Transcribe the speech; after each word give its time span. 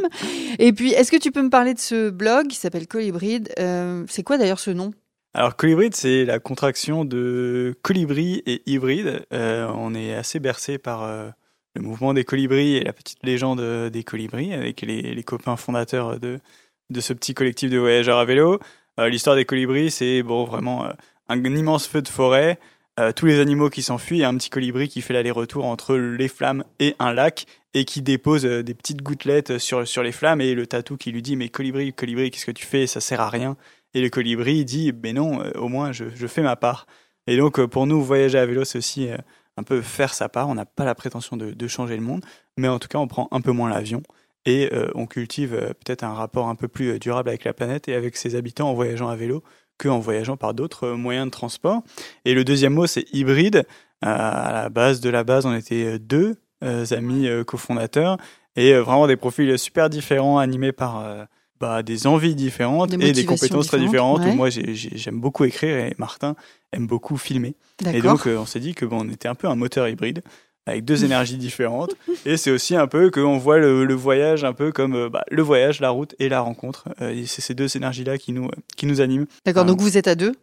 Et 0.59 0.73
puis, 0.73 0.93
est-ce 0.93 1.11
que 1.11 1.17
tu 1.17 1.33
peux 1.33 1.43
me 1.43 1.51
parler 1.51 1.75
de 1.75 1.81
ce 1.81 2.11
blog 2.11 2.47
qui 2.47 2.57
s'appelle 2.57 2.87
Colibride? 2.87 3.53
Euh, 3.59 4.05
C'est 4.09 4.23
quoi 4.23 4.39
d'ailleurs 4.39 4.61
ce 4.61 4.71
nom? 4.71 4.93
Alors 5.33 5.57
Colibride, 5.57 5.97
c'est 5.97 6.25
la 6.25 6.39
contraction 6.39 7.05
de 7.05 7.75
colibri 7.83 8.43
et 8.47 8.63
hybride. 8.67 9.27
on 9.33 9.95
est 9.95 10.15
assez 10.15 10.39
bercé 10.39 10.79
par 10.79 11.33
le 11.75 11.83
mouvement 11.83 12.15
des 12.15 12.25
colibris 12.25 12.77
et 12.77 12.85
la 12.85 12.93
petite 12.93 13.19
légende 13.23 13.91
des 13.91 14.05
colibris 14.05 14.53
avec 14.53 14.81
les, 14.83 15.23
copains 15.25 15.57
fondateurs 15.57 16.21
de, 16.21 16.39
de 16.91 17.01
ce 17.01 17.13
petit 17.13 17.35
collectif 17.35 17.71
de 17.71 17.79
voyageurs 17.79 18.19
à 18.19 18.25
vélo. 18.25 18.61
Euh, 19.01 19.09
l'histoire 19.09 19.37
des 19.37 19.45
colibris, 19.45 19.91
c'est 19.91 20.23
bon, 20.23 20.45
vraiment 20.45 20.87
euh, 20.87 20.93
un 21.29 21.43
immense 21.43 21.87
feu 21.87 22.03
de 22.03 22.09
forêt, 22.09 22.59
euh, 23.01 23.13
tous 23.13 23.27
les 23.27 23.41
animaux 23.41 23.71
qui 23.71 23.83
s'enfuient 23.83 24.25
un 24.25 24.37
petit 24.37 24.51
colibri 24.51 24.89
qui 24.89 25.01
fait 25.01 25.15
l'aller-retour 25.15 25.65
entre 25.65 25.97
les 25.97 26.29
flammes 26.29 26.65
et 26.79 26.95
un 27.01 27.13
lac 27.13 27.47
et 27.75 27.85
qui 27.85 28.03
dépose 28.03 28.45
des 28.45 28.75
petites 28.75 29.03
gouttelettes 29.03 29.59
sur, 29.59 29.87
sur 29.87 30.05
les 30.05 30.13
flammes 30.13 30.41
et 30.41 30.55
le 30.55 30.67
tatou 30.67 30.97
qui 30.97 31.11
lui 31.11 31.23
dit 31.23 31.35
mais 31.35 31.49
colibri, 31.49 31.93
colibri, 31.93 32.31
qu'est-ce 32.31 32.47
que 32.47 32.53
tu 32.53 32.65
fais? 32.65 32.87
Ça 32.87 33.01
sert 33.01 33.21
à 33.21 33.29
rien. 33.29 33.57
Et 33.95 34.01
le 34.01 34.11
colibri 34.11 34.65
dit 34.65 34.93
mais 35.03 35.13
non, 35.13 35.43
au 35.57 35.69
moins 35.69 35.91
je, 35.91 36.05
je, 36.15 36.27
fais 36.29 36.43
ma 36.43 36.55
part. 36.55 36.87
Et 37.27 37.37
donc 37.37 37.61
pour 37.67 37.89
nous, 37.89 38.01
voyager 38.01 38.39
à 38.39 38.47
vélo, 38.47 38.65
c'est 38.65 38.79
aussi 38.79 39.09
un 39.57 39.63
peu 39.63 39.81
faire 39.83 40.15
sa 40.15 40.29
part. 40.29 40.49
On 40.49 40.55
n'a 40.55 40.67
pas 40.67 40.85
la 40.85 40.95
prétention 40.95 41.37
de, 41.37 41.69
changer 41.69 41.97
le 41.97 42.03
monde, 42.03 42.25
mais 42.57 42.69
en 42.69 42.79
tout 42.79 42.89
cas, 42.89 42.99
on 42.99 43.07
prend 43.07 43.29
un 43.31 43.41
peu 43.41 43.53
moins 43.53 43.71
l'avion 43.71 44.03
et 44.47 44.71
euh, 44.73 44.91
on 44.95 45.07
cultive 45.07 45.55
euh, 45.55 45.69
peut-être 45.69 46.05
un 46.05 46.13
rapport 46.13 46.49
un 46.49 46.55
peu 46.55 46.69
plus 46.69 46.91
euh, 46.91 46.99
durable 46.99 47.31
avec 47.31 47.45
la 47.45 47.55
planète 47.55 47.89
et 47.89 47.95
avec 47.95 48.17
ses 48.17 48.35
habitants 48.35 48.69
en 48.69 48.75
voyageant 48.75 49.09
à 49.09 49.17
vélo 49.17 49.43
qu'en 49.79 49.99
voyageant 49.99 50.37
par 50.37 50.53
d'autres 50.53 50.91
moyens 50.91 51.27
de 51.27 51.31
transport. 51.31 51.83
Et 52.25 52.35
le 52.35 52.45
deuxième 52.45 52.75
mot, 52.75 52.87
c'est 52.87 53.07
hybride. 53.13 53.65
à 54.03 54.53
la 54.53 54.69
base 54.69 55.01
de 55.01 55.09
la 55.09 55.25
base, 55.25 55.47
on 55.47 55.55
était 55.55 55.99
deux 55.99 56.37
amis 56.61 57.29
cofondateurs 57.45 58.19
et 58.55 58.75
vraiment 58.75 59.09
des 59.09 59.17
profils 59.17 59.59
super 59.59 59.91
différents 59.91 60.39
animés 60.39 60.71
par 60.71 61.27
bah, 61.59 61.83
des 61.83 62.07
envies 62.07 62.37
différentes 62.37 62.93
et 62.93 63.13
des 63.13 63.25
compétences 63.25 63.67
très 63.67 63.79
différentes. 63.79 64.25
Moi, 64.37 64.49
j'aime 64.51 65.21
beaucoup 65.21 65.45
écrire 65.45 65.77
et 65.77 65.95
Martin 65.99 66.37
aime 66.75 66.87
beaucoup 66.87 67.17
filmer. 67.17 67.55
Et 67.93 68.01
donc, 68.01 68.27
euh, 68.27 68.37
on 68.37 68.47
s'est 68.47 68.61
dit 68.61 68.75
que 68.75 68.85
bon, 68.85 69.07
on 69.07 69.09
était 69.11 69.29
un 69.29 69.35
peu 69.35 69.49
un 69.49 69.55
moteur 69.55 69.89
hybride 69.89 70.23
avec 70.67 70.85
deux 70.85 71.05
énergies 71.07 71.37
différentes. 71.37 71.95
et 72.25 72.37
c'est 72.37 72.51
aussi 72.51 72.77
un 72.77 72.87
peu 72.87 73.11
qu'on 73.11 73.39
voit 73.39 73.59
le, 73.59 73.95
voyage 73.95 74.45
un 74.45 74.53
peu 74.53 74.73
comme 74.73 74.95
euh, 74.95 75.09
bah, 75.09 75.25
le 75.31 75.43
voyage, 75.43 75.81
la 75.81 75.91
route 75.91 76.15
et 76.19 76.29
la 76.29 76.41
rencontre. 76.41 76.89
Euh, 77.01 77.25
c'est 77.27 77.43
ces 77.43 77.55
deux 77.55 77.77
énergies-là 77.77 78.19
qui 78.19 78.33
nous, 78.33 78.51
qui 78.77 78.87
nous 78.87 79.01
animent. 79.01 79.27
D'accord, 79.45 79.65
donc 79.65 79.81
vous 79.81 79.97
êtes 79.97 80.09
à 80.09 80.15
deux 80.15 80.35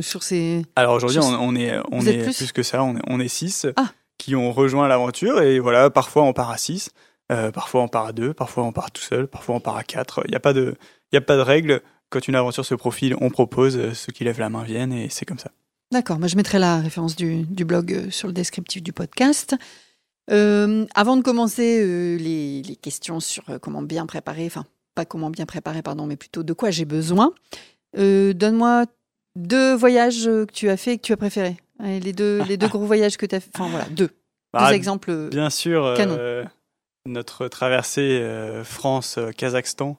sur 0.00 0.24
ces... 0.24 0.64
Alors 0.74 0.94
aujourd'hui, 0.94 1.20
on, 1.22 1.54
est, 1.54 1.78
on 1.92 2.00
est 2.00 2.24
plus, 2.24 2.50
que 2.50 2.64
ça, 2.64 2.82
on 2.82 2.96
est, 2.96 3.02
on 3.06 3.20
est 3.20 3.28
six 3.28 3.64
ah. 3.76 3.92
qui 4.18 4.34
ont 4.34 4.50
rejoint 4.52 4.88
l'aventure. 4.88 5.40
Et 5.40 5.60
voilà, 5.60 5.88
parfois 5.88 6.24
on 6.24 6.32
part 6.32 6.50
à 6.50 6.58
six. 6.58 6.90
Euh, 7.30 7.50
parfois 7.50 7.82
on 7.82 7.88
part 7.88 8.06
à 8.06 8.12
deux, 8.12 8.32
parfois 8.32 8.64
on 8.64 8.72
part 8.72 8.90
tout 8.90 9.02
seul, 9.02 9.28
parfois 9.28 9.56
on 9.56 9.60
part 9.60 9.76
à 9.76 9.84
quatre. 9.84 10.22
Il 10.24 10.30
n'y 10.30 10.36
a 10.36 10.40
pas 10.40 10.52
de, 10.52 10.76
il 11.12 11.16
a 11.18 11.20
pas 11.20 11.36
de 11.36 11.42
règle. 11.42 11.82
Quand 12.10 12.26
une 12.26 12.34
aventure 12.34 12.64
se 12.64 12.74
profile, 12.74 13.14
on 13.20 13.28
propose, 13.28 13.92
ceux 13.92 14.12
qui 14.12 14.24
lèvent 14.24 14.40
la 14.40 14.48
main 14.48 14.62
viennent 14.62 14.94
et 14.94 15.10
c'est 15.10 15.26
comme 15.26 15.38
ça. 15.38 15.50
D'accord, 15.90 16.18
je 16.26 16.36
mettrai 16.36 16.58
la 16.58 16.78
référence 16.80 17.16
du, 17.16 17.46
blog 17.64 17.92
euh, 17.92 18.10
sur 18.10 18.28
le 18.28 18.34
descriptif 18.34 18.82
du 18.82 18.92
podcast. 18.92 19.56
avant 20.28 21.16
de 21.16 21.22
commencer 21.22 22.18
les, 22.18 22.62
les, 22.62 22.76
questions 22.76 23.20
sur 23.20 23.44
comment 23.62 23.82
bien 23.82 24.06
préparer, 24.06 24.46
enfin 24.46 24.66
pas 24.94 25.04
comment 25.04 25.30
bien 25.30 25.46
préparer, 25.46 25.82
pardon, 25.82 26.06
mais 26.06 26.16
plutôt 26.16 26.42
de 26.42 26.52
quoi 26.52 26.70
j'ai 26.70 26.84
besoin, 26.84 27.32
donne-moi 27.94 28.84
deux 29.36 29.74
voyages 29.74 30.24
que 30.24 30.52
tu 30.52 30.68
as 30.68 30.76
fait 30.76 30.94
et 30.94 30.98
que 30.98 31.02
tu 31.02 31.12
as 31.12 31.16
préférés. 31.16 31.56
Les 31.80 32.12
deux, 32.12 32.42
les 32.42 32.56
deux 32.56 32.68
gros 32.68 32.84
voyages 32.84 33.16
que 33.16 33.24
tu 33.24 33.36
as 33.36 33.40
fait. 33.40 33.50
Enfin 33.54 33.70
voilà, 33.70 33.86
deux. 33.90 34.10
Bah, 34.52 34.68
deux 34.68 34.74
exemples. 34.74 35.28
Bien 35.30 35.48
sûr. 35.48 35.94
Canon 35.96 36.48
notre 37.08 37.48
traversée 37.48 38.20
euh, 38.22 38.62
France-Kazakhstan, 38.62 39.96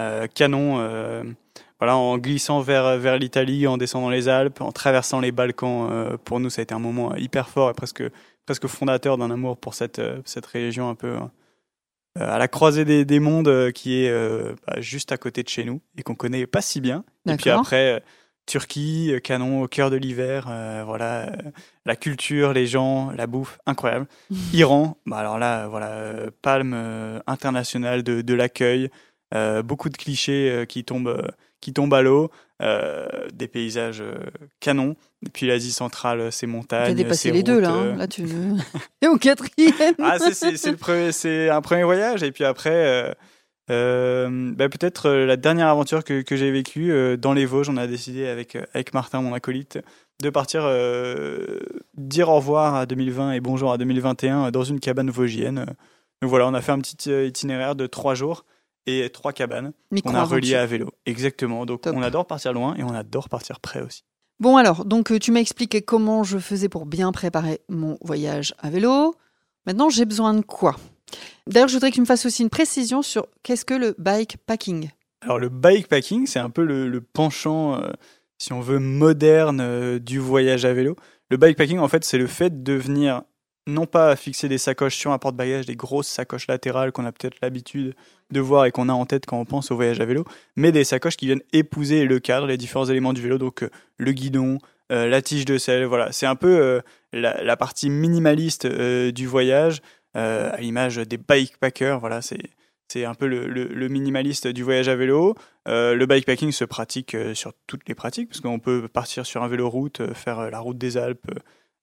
euh, 0.00 0.26
canon, 0.26 0.80
euh, 0.80 1.22
voilà, 1.78 1.96
en 1.96 2.18
glissant 2.18 2.60
vers, 2.60 2.96
vers 2.98 3.18
l'Italie, 3.18 3.66
en 3.66 3.76
descendant 3.76 4.10
les 4.10 4.28
Alpes, 4.28 4.60
en 4.60 4.72
traversant 4.72 5.20
les 5.20 5.32
Balkans. 5.32 6.18
pour 6.24 6.40
nous, 6.40 6.50
ça 6.50 6.60
a 6.60 6.64
été 6.64 6.74
un 6.74 6.78
moment 6.78 7.14
hyper 7.16 7.48
fort 7.48 7.70
et 7.70 7.74
presque, 7.74 8.02
presque 8.46 8.66
fondateur 8.66 9.18
d'un 9.18 9.30
amour 9.30 9.58
pour 9.58 9.74
cette, 9.74 10.00
cette 10.24 10.46
région 10.46 10.88
un 10.88 10.94
peu 10.94 11.16
à 12.18 12.38
la 12.38 12.48
croisée 12.48 12.86
des, 12.86 13.04
des 13.04 13.20
mondes 13.20 13.72
qui 13.72 14.02
est 14.02 14.10
bah, 14.66 14.80
juste 14.80 15.12
à 15.12 15.18
côté 15.18 15.42
de 15.42 15.48
chez 15.48 15.64
nous 15.64 15.82
et 15.98 16.02
qu'on 16.02 16.14
connaît 16.14 16.46
pas 16.46 16.62
si 16.62 16.80
bien. 16.80 17.04
Et 17.28 17.36
puis 17.36 17.50
après, 17.50 18.02
Turquie, 18.46 19.12
euh, 19.12 19.18
canon 19.18 19.62
au 19.62 19.68
cœur 19.68 19.90
de 19.90 19.96
l'hiver, 19.96 20.46
euh, 20.48 20.84
voilà, 20.86 21.26
euh, 21.26 21.36
la 21.84 21.96
culture, 21.96 22.52
les 22.52 22.66
gens, 22.66 23.10
la 23.10 23.26
bouffe, 23.26 23.58
incroyable. 23.66 24.06
Iran, 24.52 24.96
bah 25.04 25.18
alors 25.18 25.38
là, 25.38 25.66
voilà, 25.66 26.30
palme 26.42 27.20
internationale 27.26 28.02
de, 28.02 28.22
de 28.22 28.34
l'accueil, 28.34 28.88
beaucoup 29.64 29.90
de 29.90 29.96
clichés 29.96 30.64
qui 30.68 30.84
tombent, 30.84 31.30
qui 31.60 31.72
tombent 31.72 31.94
à 31.94 32.02
l'eau, 32.02 32.30
des 32.60 33.48
paysages 33.48 34.02
canons. 34.60 34.96
Et 35.26 35.30
puis 35.30 35.46
l'Asie 35.46 35.72
centrale, 35.72 36.30
ses 36.30 36.46
montagnes. 36.46 36.88
T'as 36.88 36.94
dépassé 36.94 37.32
les 37.32 37.42
deux 37.42 37.60
là, 37.60 37.70
hein. 37.70 37.96
là 37.96 38.06
tu 38.06 38.22
es 39.02 39.06
au 39.08 39.16
quatrième. 39.16 39.94
ah 40.02 40.18
c'est 40.30 41.48
un 41.48 41.60
premier 41.60 41.84
voyage 41.84 42.22
et 42.22 42.32
puis 42.32 42.44
après. 42.44 43.14
Euh, 43.70 44.52
bah, 44.54 44.68
peut-être 44.68 45.06
euh, 45.06 45.26
la 45.26 45.36
dernière 45.36 45.68
aventure 45.68 46.04
que, 46.04 46.22
que 46.22 46.36
j'ai 46.36 46.50
vécue 46.52 46.92
euh, 46.92 47.16
dans 47.16 47.32
les 47.32 47.46
Vosges, 47.46 47.68
on 47.68 47.76
a 47.76 47.86
décidé 47.86 48.28
avec, 48.28 48.56
avec 48.74 48.94
Martin, 48.94 49.20
mon 49.22 49.34
acolyte, 49.34 49.80
de 50.22 50.30
partir 50.30 50.62
dire 51.94 52.28
au 52.28 52.36
revoir 52.36 52.74
à 52.74 52.86
2020 52.86 53.32
et 53.32 53.40
bonjour 53.40 53.72
à 53.72 53.78
2021 53.78 54.50
dans 54.50 54.64
une 54.64 54.80
cabane 54.80 55.10
vosgienne. 55.10 55.66
Donc 56.22 56.30
voilà, 56.30 56.46
on 56.46 56.54
a 56.54 56.62
fait 56.62 56.72
un 56.72 56.78
petit 56.78 57.10
itinéraire 57.26 57.74
de 57.74 57.86
trois 57.86 58.14
jours 58.14 58.46
et 58.86 59.08
trois 59.10 59.32
cabanes 59.32 59.72
qu'on 60.04 60.14
a 60.14 60.24
relié 60.24 60.54
à 60.54 60.66
vélo. 60.66 60.90
Exactement. 61.06 61.66
Donc 61.66 61.82
on 61.86 62.02
adore 62.02 62.26
partir 62.26 62.52
loin 62.52 62.74
et 62.76 62.82
on 62.82 62.94
adore 62.94 63.28
partir 63.28 63.60
près 63.60 63.82
aussi. 63.82 64.04
Bon 64.38 64.56
alors, 64.56 64.84
donc 64.84 65.18
tu 65.18 65.32
m'as 65.32 65.40
expliqué 65.40 65.80
comment 65.82 66.22
je 66.22 66.38
faisais 66.38 66.68
pour 66.68 66.84
bien 66.86 67.10
préparer 67.12 67.60
mon 67.68 67.96
voyage 68.02 68.54
à 68.58 68.70
vélo. 68.70 69.14
Maintenant, 69.66 69.90
j'ai 69.90 70.04
besoin 70.04 70.32
de 70.34 70.42
quoi? 70.42 70.76
D'ailleurs, 71.48 71.68
je 71.68 71.74
voudrais 71.74 71.90
que 71.90 71.96
tu 71.96 72.00
me 72.00 72.06
fasses 72.06 72.24
aussi 72.24 72.42
une 72.42 72.50
précision 72.50 73.02
sur 73.02 73.26
qu'est-ce 73.42 73.64
que 73.64 73.74
le 73.74 73.94
bikepacking. 73.98 74.90
Alors, 75.20 75.38
le 75.38 75.48
bikepacking, 75.48 76.26
c'est 76.26 76.38
un 76.38 76.50
peu 76.50 76.64
le, 76.64 77.00
penchant, 77.00 77.74
euh, 77.74 77.90
si 78.38 78.52
on 78.52 78.60
veut, 78.60 78.78
moderne 78.78 79.60
euh, 79.60 79.98
du 79.98 80.18
voyage 80.18 80.64
à 80.64 80.72
vélo. 80.72 80.96
Le 81.30 81.36
bikepacking, 81.36 81.78
en 81.78 81.88
fait, 81.88 82.04
c'est 82.04 82.18
le 82.18 82.28
fait 82.28 82.62
de 82.62 82.74
venir 82.74 83.22
non 83.66 83.86
pas 83.86 84.10
à 84.10 84.16
fixer 84.16 84.48
des 84.48 84.58
sacoches 84.58 84.96
sur 84.96 85.10
un 85.10 85.18
porte-bagages, 85.18 85.66
des 85.66 85.76
grosses 85.76 86.08
sacoches 86.08 86.46
latérales 86.46 86.92
qu'on 86.92 87.04
a 87.04 87.12
peut-être 87.12 87.36
l'habitude 87.42 87.94
de 88.30 88.40
voir 88.40 88.66
et 88.66 88.70
qu'on 88.70 88.88
a 88.88 88.92
en 88.92 89.06
tête 89.06 89.26
quand 89.26 89.38
on 89.38 89.44
pense 89.44 89.70
au 89.70 89.76
voyage 89.76 90.00
à 90.00 90.04
vélo, 90.04 90.24
mais 90.56 90.72
des 90.72 90.84
sacoches 90.84 91.16
qui 91.16 91.26
viennent 91.26 91.42
épouser 91.52 92.04
le 92.04 92.18
cadre, 92.20 92.46
les 92.46 92.56
différents 92.56 92.86
éléments 92.86 93.12
du 93.12 93.22
vélo, 93.22 93.38
donc 93.38 93.62
euh, 93.62 93.70
le 93.98 94.12
guidon, 94.12 94.58
euh, 94.92 95.08
la 95.08 95.22
tige 95.22 95.44
de 95.44 95.58
selle, 95.58 95.84
voilà. 95.84 96.12
C'est 96.12 96.26
un 96.26 96.36
peu 96.36 96.58
euh, 96.60 96.80
la, 97.12 97.56
partie 97.56 97.90
minimaliste 97.90 98.66
du 98.66 99.26
voyage, 99.26 99.80
à 100.14 100.56
l'image 100.60 100.96
des 100.96 101.18
bikepackers, 101.18 102.00
voilà, 102.00 102.22
c'est 102.22 102.50
c'est 102.88 103.04
un 103.04 103.14
peu 103.14 103.26
le, 103.26 103.88
minimaliste 103.88 104.46
du 104.46 104.62
voyage 104.62 104.88
à 104.88 104.94
vélo. 104.94 105.34
le 105.66 106.04
bikepacking 106.06 106.52
se 106.52 106.64
pratique 106.64 107.16
sur 107.34 107.52
toutes 107.66 107.88
les 107.88 107.96
pratiques, 107.96 108.28
parce 108.28 108.40
qu'on 108.40 108.60
peut 108.60 108.86
partir 108.86 109.26
sur 109.26 109.42
un 109.42 109.48
vélo 109.48 109.68
route, 109.68 110.14
faire 110.14 110.50
la 110.52 110.60
route 110.60 110.78
des 110.78 110.96
Alpes, 110.96 111.32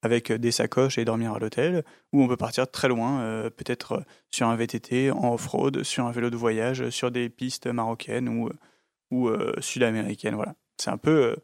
avec 0.04 0.32
des 0.34 0.52
sacoches 0.52 0.98
et 0.98 1.06
dormir 1.06 1.34
à 1.34 1.40
l'hôtel, 1.40 1.84
ou 2.12 2.22
on 2.22 2.28
peut 2.28 2.38
partir 2.38 2.70
très 2.70 2.90
loin, 2.90 3.22
euh, 3.22 3.50
peut-être 3.50 3.94
euh, 3.94 4.02
sur 4.30 4.48
un 4.48 4.56
VTT, 4.56 5.12
en 5.12 5.34
off-road, 5.34 5.84
sur 5.84 6.06
un 6.06 6.12
vélo 6.12 6.30
de 6.30 6.36
voyage, 6.36 6.90
sur 6.90 7.10
des 7.10 7.30
pistes 7.30 7.68
marocaines 7.68 8.28
ou, 8.30 9.30
euh, 9.30 9.54
sud-américaines. 9.62 10.36
Voilà. 10.36 10.56
C'est 10.78 10.90
un 10.90 10.98
peu. 10.98 11.36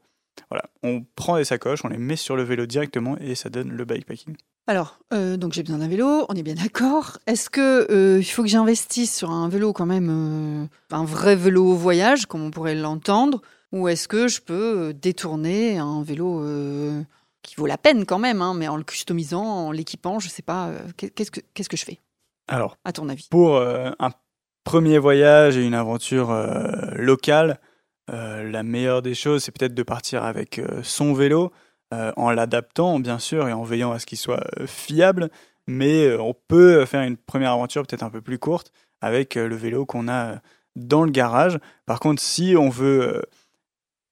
voilà. 0.49 0.65
On 0.83 1.05
prend 1.15 1.37
des 1.37 1.45
sacoches, 1.45 1.85
on 1.85 1.87
les 1.87 1.97
met 1.97 2.17
sur 2.17 2.35
le 2.35 2.43
vélo 2.43 2.65
directement 2.65 3.17
et 3.19 3.33
ça 3.33 3.49
donne 3.49 3.69
le 3.69 3.85
bikepacking. 3.85 4.35
Alors, 4.67 4.99
donc 5.11 5.53
j'ai 5.53 5.63
besoin 5.63 5.79
d'un 5.79 5.87
vélo, 5.87 6.25
on 6.29 6.35
est 6.35 6.43
bien 6.43 6.53
d'accord. 6.53 7.17
Est-ce 7.25 7.49
que 7.49 8.19
il 8.19 8.23
faut 8.23 8.43
que 8.43 8.49
j'investisse 8.49 9.15
sur 9.15 9.31
un 9.31 9.49
vélo 9.49 9.73
quand 9.73 9.87
même, 9.87 10.69
un 10.91 11.05
vrai 11.05 11.35
vélo 11.35 11.73
voyage, 11.73 12.27
comme 12.27 12.43
on 12.43 12.51
pourrait 12.51 12.75
l'entendre, 12.75 13.41
ou 13.71 13.87
est-ce 13.87 14.07
que 14.07 14.27
je 14.27 14.41
peux 14.41 14.93
détourner 14.93 15.79
un 15.79 16.03
vélo 16.03 16.43
qui 17.41 17.55
vaut 17.55 17.65
la 17.65 17.77
peine 17.77 18.05
quand 18.05 18.19
même, 18.19 18.41
hein, 18.41 18.53
mais 18.53 18.67
en 18.67 18.77
le 18.77 18.83
customisant, 18.83 19.43
en 19.43 19.71
l'équipant, 19.71 20.19
je 20.19 20.29
sais 20.29 20.41
pas, 20.41 20.67
euh, 20.67 20.79
qu'est-ce 20.97 21.31
que 21.31 21.41
qu'est-ce 21.53 21.69
que 21.69 21.77
je 21.77 21.85
fais 21.85 21.99
Alors, 22.47 22.77
à 22.85 22.91
ton 22.91 23.09
avis? 23.09 23.27
Pour 23.29 23.55
euh, 23.55 23.91
un 23.99 24.11
premier 24.63 24.97
voyage 24.97 25.57
et 25.57 25.65
une 25.65 25.73
aventure 25.73 26.31
euh, 26.31 26.91
locale, 26.95 27.59
la 28.11 28.63
meilleure 28.63 29.03
des 29.03 29.13
choses, 29.13 29.43
c'est 29.43 29.51
peut-être 29.51 29.75
de 29.75 29.83
partir 29.83 30.23
avec 30.23 30.59
son 30.81 31.13
vélo, 31.13 31.51
en 31.91 32.31
l'adaptant 32.31 32.97
bien 32.97 33.19
sûr 33.19 33.47
et 33.47 33.53
en 33.53 33.61
veillant 33.61 33.91
à 33.91 33.99
ce 33.99 34.07
qu'il 34.07 34.17
soit 34.17 34.43
fiable. 34.65 35.29
Mais 35.67 36.15
on 36.17 36.33
peut 36.33 36.87
faire 36.87 37.03
une 37.03 37.17
première 37.17 37.51
aventure 37.51 37.85
peut-être 37.85 38.01
un 38.01 38.09
peu 38.09 38.21
plus 38.21 38.39
courte 38.39 38.71
avec 38.99 39.35
le 39.35 39.55
vélo 39.55 39.85
qu'on 39.85 40.07
a 40.07 40.39
dans 40.75 41.03
le 41.03 41.11
garage. 41.11 41.59
Par 41.85 41.99
contre, 41.99 42.19
si 42.19 42.55
on 42.57 42.69
veut 42.69 43.21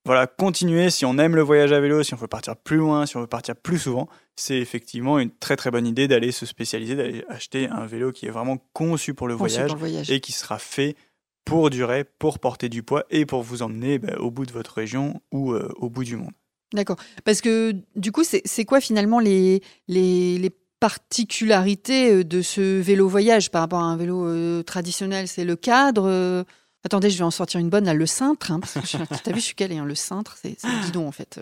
voilà, 0.07 0.25
continuer, 0.25 0.89
si 0.89 1.06
on 1.06 1.18
aime 1.18 1.36
le 1.36 1.42
voyage 1.42 1.74
à 1.74 1.81
vélo, 1.81 2.01
si 2.01 2.13
on 2.13 2.18
veut 2.18 2.30
partir 2.30 2.56
plus 2.56 2.77
loin, 2.77 3.06
si 3.06 3.18
on 3.18 3.19
veut 3.19 3.27
partir 3.27 3.57
plus 3.57 3.77
souvent, 3.77 4.07
c'est 4.38 4.57
effectivement 4.57 5.19
une 5.19 5.31
très 5.31 5.57
très 5.57 5.69
bonne 5.69 5.86
idée 5.86 6.07
d'aller 6.07 6.31
se 6.31 6.45
spécialiser, 6.45 6.95
d'aller 6.95 7.25
acheter 7.27 7.68
un 7.68 7.86
vélo 7.86 8.13
qui 8.13 8.25
est 8.25 8.30
vraiment 8.30 8.57
conçu 8.71 9.13
pour 9.13 9.27
le, 9.27 9.33
voyage, 9.33 9.69
et 10.09 10.21
qui 10.21 10.31
sera 10.31 10.59
fait 10.59 10.95
pour 11.44 11.69
durer, 11.69 12.06
pour 12.06 12.39
porter 12.39 12.69
du 12.69 12.83
poids 12.83 13.04
et 13.09 13.25
pour 13.25 13.44
vous 13.44 13.63
emmener 13.63 14.00
bah, 14.00 14.15
au 14.18 14.31
bout 14.31 14.45
de 14.45 14.54
votre 14.54 14.74
région 14.74 15.21
ou 15.33 15.51
euh, 15.51 15.68
au 15.75 15.89
bout 15.89 16.06
du 16.06 16.15
monde. 16.15 16.31
D'accord. 16.74 16.98
Parce 17.25 17.42
que 17.42 17.75
du 17.98 18.13
coup, 18.13 18.24
c'est 18.24 18.65
quoi 18.65 18.80
finalement 18.80 19.19
les, 19.19 19.62
les, 19.89 20.50
particularités 20.80 22.13
euh, 22.13 22.24
de 22.24 22.42
ce 22.42 22.80
vélo 22.80 23.09
voyage 23.09 23.51
par 23.51 23.62
rapport 23.62 23.80
à 23.80 23.86
un 23.86 23.98
vélo 23.98 24.25
euh, 24.25 24.63
traditionnel? 24.63 25.27
C'est 25.27 25.44
le 25.44 25.57
cadre 25.57 26.45
Attendez, 26.88 27.10
je 27.10 27.18
vais 27.18 27.25
en 27.25 27.31
sortir 27.31 27.60
une 27.60 27.69
bonne, 27.69 27.84
là, 27.84 27.94
le 27.94 28.06
cintre. 28.06 28.50
Hein, 28.50 28.62
parce 28.62 28.75
que 28.75 28.80
tu 28.80 28.95
as 28.95 29.34
vu, 29.34 29.42
je 29.42 29.45
suis 29.45 29.56
calé, 29.56 29.78
hein, 29.78 29.84
le 29.84 29.94
cintre, 29.94 30.38
c'est 30.42 30.56
le 30.63 30.86
guidon 30.86 31.06
en 31.06 31.12
fait. 31.12 31.38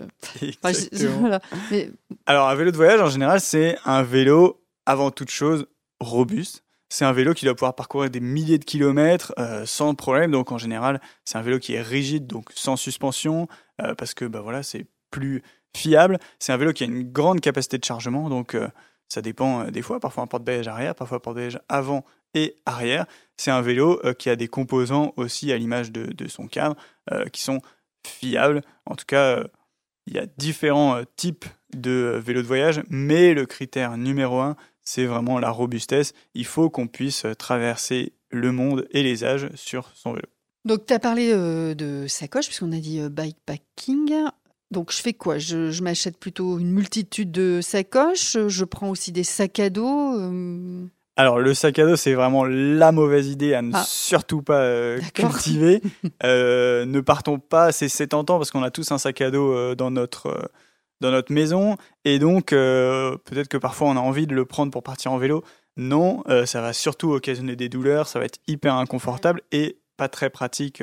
Alors, 2.26 2.48
un 2.48 2.54
vélo 2.56 2.72
de 2.72 2.76
voyage, 2.76 3.00
en 3.00 3.08
général, 3.08 3.40
c'est 3.40 3.78
un 3.84 4.02
vélo, 4.02 4.60
avant 4.86 5.12
toute 5.12 5.30
chose, 5.30 5.68
robuste. 6.00 6.64
C'est 6.88 7.04
un 7.04 7.12
vélo 7.12 7.32
qui 7.32 7.44
doit 7.44 7.54
pouvoir 7.54 7.76
parcourir 7.76 8.10
des 8.10 8.18
milliers 8.18 8.58
de 8.58 8.64
kilomètres 8.64 9.34
euh, 9.38 9.64
sans 9.66 9.94
problème. 9.94 10.32
Donc, 10.32 10.50
en 10.50 10.58
général, 10.58 11.00
c'est 11.24 11.38
un 11.38 11.42
vélo 11.42 11.60
qui 11.60 11.74
est 11.74 11.80
rigide, 11.80 12.26
donc 12.26 12.50
sans 12.52 12.74
suspension, 12.74 13.46
euh, 13.80 13.94
parce 13.94 14.14
que 14.14 14.24
bah, 14.24 14.40
voilà, 14.40 14.64
c'est 14.64 14.88
plus 15.12 15.44
fiable. 15.76 16.18
C'est 16.40 16.52
un 16.52 16.56
vélo 16.56 16.72
qui 16.72 16.82
a 16.82 16.86
une 16.88 17.04
grande 17.04 17.40
capacité 17.40 17.78
de 17.78 17.84
chargement, 17.84 18.28
donc 18.28 18.56
euh, 18.56 18.66
ça 19.08 19.22
dépend 19.22 19.66
des 19.70 19.82
fois. 19.82 20.00
Parfois 20.00 20.24
un 20.24 20.26
porte-bagages 20.26 20.66
arrière, 20.66 20.96
parfois 20.96 21.18
un 21.18 21.20
porte-bagages 21.20 21.60
avant 21.68 22.04
et 22.34 22.56
arrière. 22.66 23.06
C'est 23.36 23.50
un 23.50 23.60
vélo 23.60 24.00
euh, 24.04 24.14
qui 24.14 24.30
a 24.30 24.36
des 24.36 24.48
composants 24.48 25.12
aussi 25.16 25.52
à 25.52 25.58
l'image 25.58 25.92
de, 25.92 26.28
son 26.28 26.46
cadre 26.46 26.76
euh, 27.12 27.26
qui 27.26 27.42
sont 27.42 27.60
fiables. 28.06 28.62
En 28.86 28.94
tout 28.94 29.04
cas, 29.06 29.38
euh, 29.38 29.44
il 30.06 30.14
y 30.14 30.18
a 30.18 30.26
différents 30.38 31.00
types 31.16 31.44
de 31.74 32.20
vélos 32.24 32.42
de 32.42 32.46
voyage, 32.46 32.82
mais 32.88 33.34
le 33.34 33.44
critère 33.44 33.96
numéro 33.96 34.40
un, 34.40 34.56
c'est 34.82 35.04
vraiment 35.04 35.38
la 35.38 35.50
robustesse. 35.50 36.12
Il 36.34 36.46
faut 36.46 36.70
qu'on 36.70 36.86
puisse 36.86 37.26
traverser 37.38 38.12
le 38.30 38.52
monde 38.52 38.86
et 38.92 39.02
les 39.02 39.24
âges 39.24 39.48
sur 39.54 39.90
son 39.94 40.12
vélo. 40.12 40.28
Donc, 40.64 40.86
tu 40.86 40.92
as 40.92 41.00
parlé 41.00 41.32
de 41.32 42.06
sacoche, 42.06 42.46
puisqu'on 42.46 42.72
a 42.72 42.78
dit 42.78 43.00
bikepacking. 43.08 44.14
Donc, 44.70 44.92
je 44.92 44.98
fais 44.98 45.12
quoi? 45.12 45.38
Je, 45.38 45.82
m'achète 45.82 46.18
plutôt 46.18 46.60
une 46.60 46.70
multitude 46.70 47.32
de 47.32 47.60
sacoches. 47.60 48.36
Je 48.46 48.64
prends 48.64 48.90
aussi 48.90 49.10
des 49.10 49.24
sacs 49.24 49.58
à 49.58 49.70
dos. 49.70 50.88
Alors 51.18 51.38
le 51.38 51.54
sac 51.54 51.78
à 51.78 51.86
dos, 51.86 51.96
c'est 51.96 52.12
vraiment 52.12 52.44
la 52.44 52.92
mauvaise 52.92 53.28
idée 53.28 53.54
à 53.54 53.62
ne 53.62 53.72
ah. 53.72 53.82
surtout 53.86 54.42
pas 54.42 54.60
euh, 54.60 55.00
cultiver. 55.14 55.80
euh, 56.24 56.84
ne 56.84 57.00
partons 57.00 57.38
pas, 57.38 57.72
c'est 57.72 58.06
tentant 58.08 58.36
parce 58.36 58.50
qu'on 58.50 58.62
a 58.62 58.70
tous 58.70 58.92
un 58.92 58.98
sac 58.98 59.22
à 59.22 59.30
dos 59.30 59.50
euh, 59.52 59.74
dans 59.74 59.90
notre 59.90 60.50
dans 61.00 61.10
notre 61.10 61.32
maison 61.32 61.76
et 62.06 62.18
donc 62.18 62.48
peut-être 62.48 63.48
que 63.48 63.58
parfois 63.58 63.88
on 63.88 63.96
a 63.96 64.00
envie 64.00 64.26
de 64.26 64.34
le 64.34 64.46
prendre 64.46 64.72
pour 64.72 64.82
partir 64.82 65.12
en 65.12 65.18
vélo. 65.18 65.44
Non, 65.76 66.22
ça 66.46 66.62
va 66.62 66.72
surtout 66.72 67.12
occasionner 67.12 67.54
des 67.54 67.68
douleurs, 67.68 68.08
ça 68.08 68.18
va 68.18 68.24
être 68.24 68.38
hyper 68.46 68.74
inconfortable 68.76 69.42
et 69.52 69.76
pas 69.98 70.08
très 70.08 70.30
pratique 70.30 70.82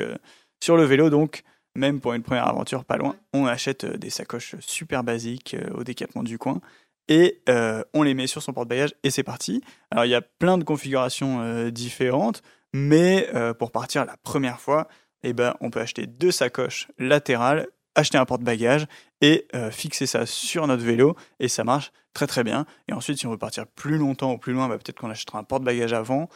sur 0.64 0.78
le 0.78 0.84
vélo. 0.84 1.10
Donc 1.10 1.42
même 1.76 2.00
pour 2.00 2.14
une 2.14 2.22
première 2.22 2.48
aventure 2.48 2.86
pas 2.86 2.98
loin, 2.98 3.16
on 3.34 3.48
achète 3.48 3.88
des 3.88 4.12
sacoches 4.12 4.54
super 4.60 5.04
basiques 5.04 5.56
au 5.74 5.84
décapement 5.84 6.22
du 6.22 6.38
coin 6.38 6.62
et 7.08 7.42
euh, 7.50 7.84
on 7.94 8.04
les 8.04 8.14
met 8.14 8.28
sur 8.28 8.42
son 8.42 8.54
porte-bagages 8.54 8.94
et 9.04 9.12
c'est 9.12 9.24
parti. 9.24 9.62
Alors 9.92 10.06
il 10.06 10.10
y 10.10 10.16
a 10.16 10.22
plein 10.22 10.58
de 10.58 10.64
configurations 10.64 11.42
euh, 11.42 11.72
différentes, 11.72 12.42
mais 12.74 13.30
euh, 13.34 13.54
pour 13.54 13.72
partir 13.72 14.06
la 14.06 14.18
première 14.18 14.60
fois, 14.60 14.88
eh 15.24 15.34
ben, 15.34 15.56
on 15.62 15.70
peut 15.70 15.80
acheter 15.80 16.08
deux 16.08 16.32
sacoches 16.32 16.88
latérales, 16.98 17.68
acheter 17.96 18.18
un 18.18 18.26
porte-bagages 18.26 18.88
et 19.22 19.48
fixer 19.72 20.06
ça 20.06 20.26
sur 20.26 20.68
notre 20.68 20.84
vélo 20.84 21.16
et 21.40 21.48
ça 21.48 21.64
marche 21.64 21.94
très 22.14 22.28
très 22.28 22.44
bien. 22.44 22.66
Et 22.90 22.94
ensuite, 22.94 23.20
si 23.20 23.28
on 23.28 23.32
veut 23.32 23.38
partir 23.38 23.68
plus 23.68 23.98
longtemps 23.98 24.34
ou 24.34 24.38
plus 24.38 24.52
loin, 24.52 24.68
bah, 24.68 24.78
peut-être 24.78 25.00
qu'on 25.00 25.10
achètera 25.10 25.40
un 25.40 25.44
porte-bagages 25.44 25.94
avant, 25.94 26.28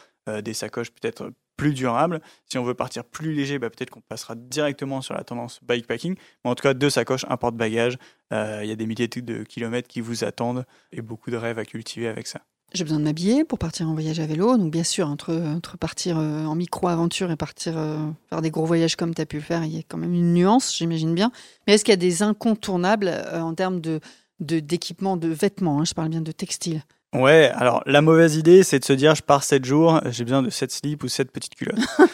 des 0.42 0.54
sacoches 0.54 0.90
peut-être 0.90 1.32
plus 1.58 1.74
durable. 1.74 2.22
Si 2.46 2.56
on 2.56 2.64
veut 2.64 2.72
partir 2.72 3.04
plus 3.04 3.34
léger, 3.34 3.58
bah, 3.58 3.68
peut-être 3.68 3.90
qu'on 3.90 4.00
passera 4.00 4.34
directement 4.34 5.02
sur 5.02 5.12
la 5.12 5.24
tendance 5.24 5.60
bikepacking. 5.62 6.14
Mais 6.44 6.50
en 6.50 6.54
tout 6.54 6.62
cas, 6.62 6.72
deux 6.72 6.88
sacoches, 6.88 7.26
un 7.28 7.36
porte-bagages. 7.36 7.98
Euh, 8.32 8.60
il 8.62 8.68
y 8.68 8.72
a 8.72 8.76
des 8.76 8.86
milliers 8.86 9.08
de 9.08 9.42
kilomètres 9.42 9.88
qui 9.88 10.00
vous 10.00 10.24
attendent 10.24 10.64
et 10.92 11.02
beaucoup 11.02 11.30
de 11.30 11.36
rêves 11.36 11.58
à 11.58 11.66
cultiver 11.66 12.06
avec 12.08 12.26
ça. 12.26 12.40
J'ai 12.74 12.84
besoin 12.84 12.98
de 12.98 13.04
m'habiller 13.04 13.44
pour 13.44 13.58
partir 13.58 13.88
en 13.88 13.94
voyage 13.94 14.20
à 14.20 14.26
vélo. 14.26 14.56
Donc, 14.56 14.70
bien 14.70 14.84
sûr, 14.84 15.08
entre, 15.08 15.76
partir 15.78 16.18
euh, 16.18 16.44
en 16.44 16.54
micro-aventure 16.54 17.30
et 17.30 17.36
partir 17.36 17.76
euh, 17.76 17.98
faire 18.28 18.40
des 18.40 18.50
gros 18.50 18.66
voyages 18.66 18.94
comme 18.94 19.14
tu 19.14 19.20
as 19.20 19.26
pu 19.26 19.36
le 19.36 19.42
faire, 19.42 19.64
il 19.64 19.74
y 19.74 19.78
a 19.78 19.82
quand 19.86 19.98
même 19.98 20.14
une 20.14 20.34
nuance, 20.34 20.76
j'imagine 20.76 21.14
bien. 21.14 21.32
Mais 21.66 21.74
est-ce 21.74 21.84
qu'il 21.84 21.92
y 21.92 21.94
a 21.94 21.96
des 21.96 22.22
incontournables 22.22 23.10
en 23.32 23.54
termes 23.54 23.80
de, 23.80 24.00
d'équipement, 24.38 25.16
de, 25.16 25.28
vêtements 25.28 25.80
hein, 25.80 25.84
Je 25.84 25.94
parle 25.94 26.10
bien 26.10 26.20
de 26.20 26.32
textile. 26.32 26.82
Ouais, 27.14 27.50
alors 27.54 27.82
la 27.86 28.02
mauvaise 28.02 28.36
idée, 28.36 28.62
c'est 28.62 28.78
de 28.78 28.84
se 28.84 28.92
dire 28.92 29.14
je 29.14 29.22
pars 29.22 29.42
7 29.42 29.64
jours, 29.64 30.00
j'ai 30.10 30.24
besoin 30.24 30.42
de 30.42 30.50
7 30.50 30.70
slips 30.70 31.02
ou 31.02 31.08
7 31.08 31.30
petites 31.30 31.54
culottes. 31.54 31.78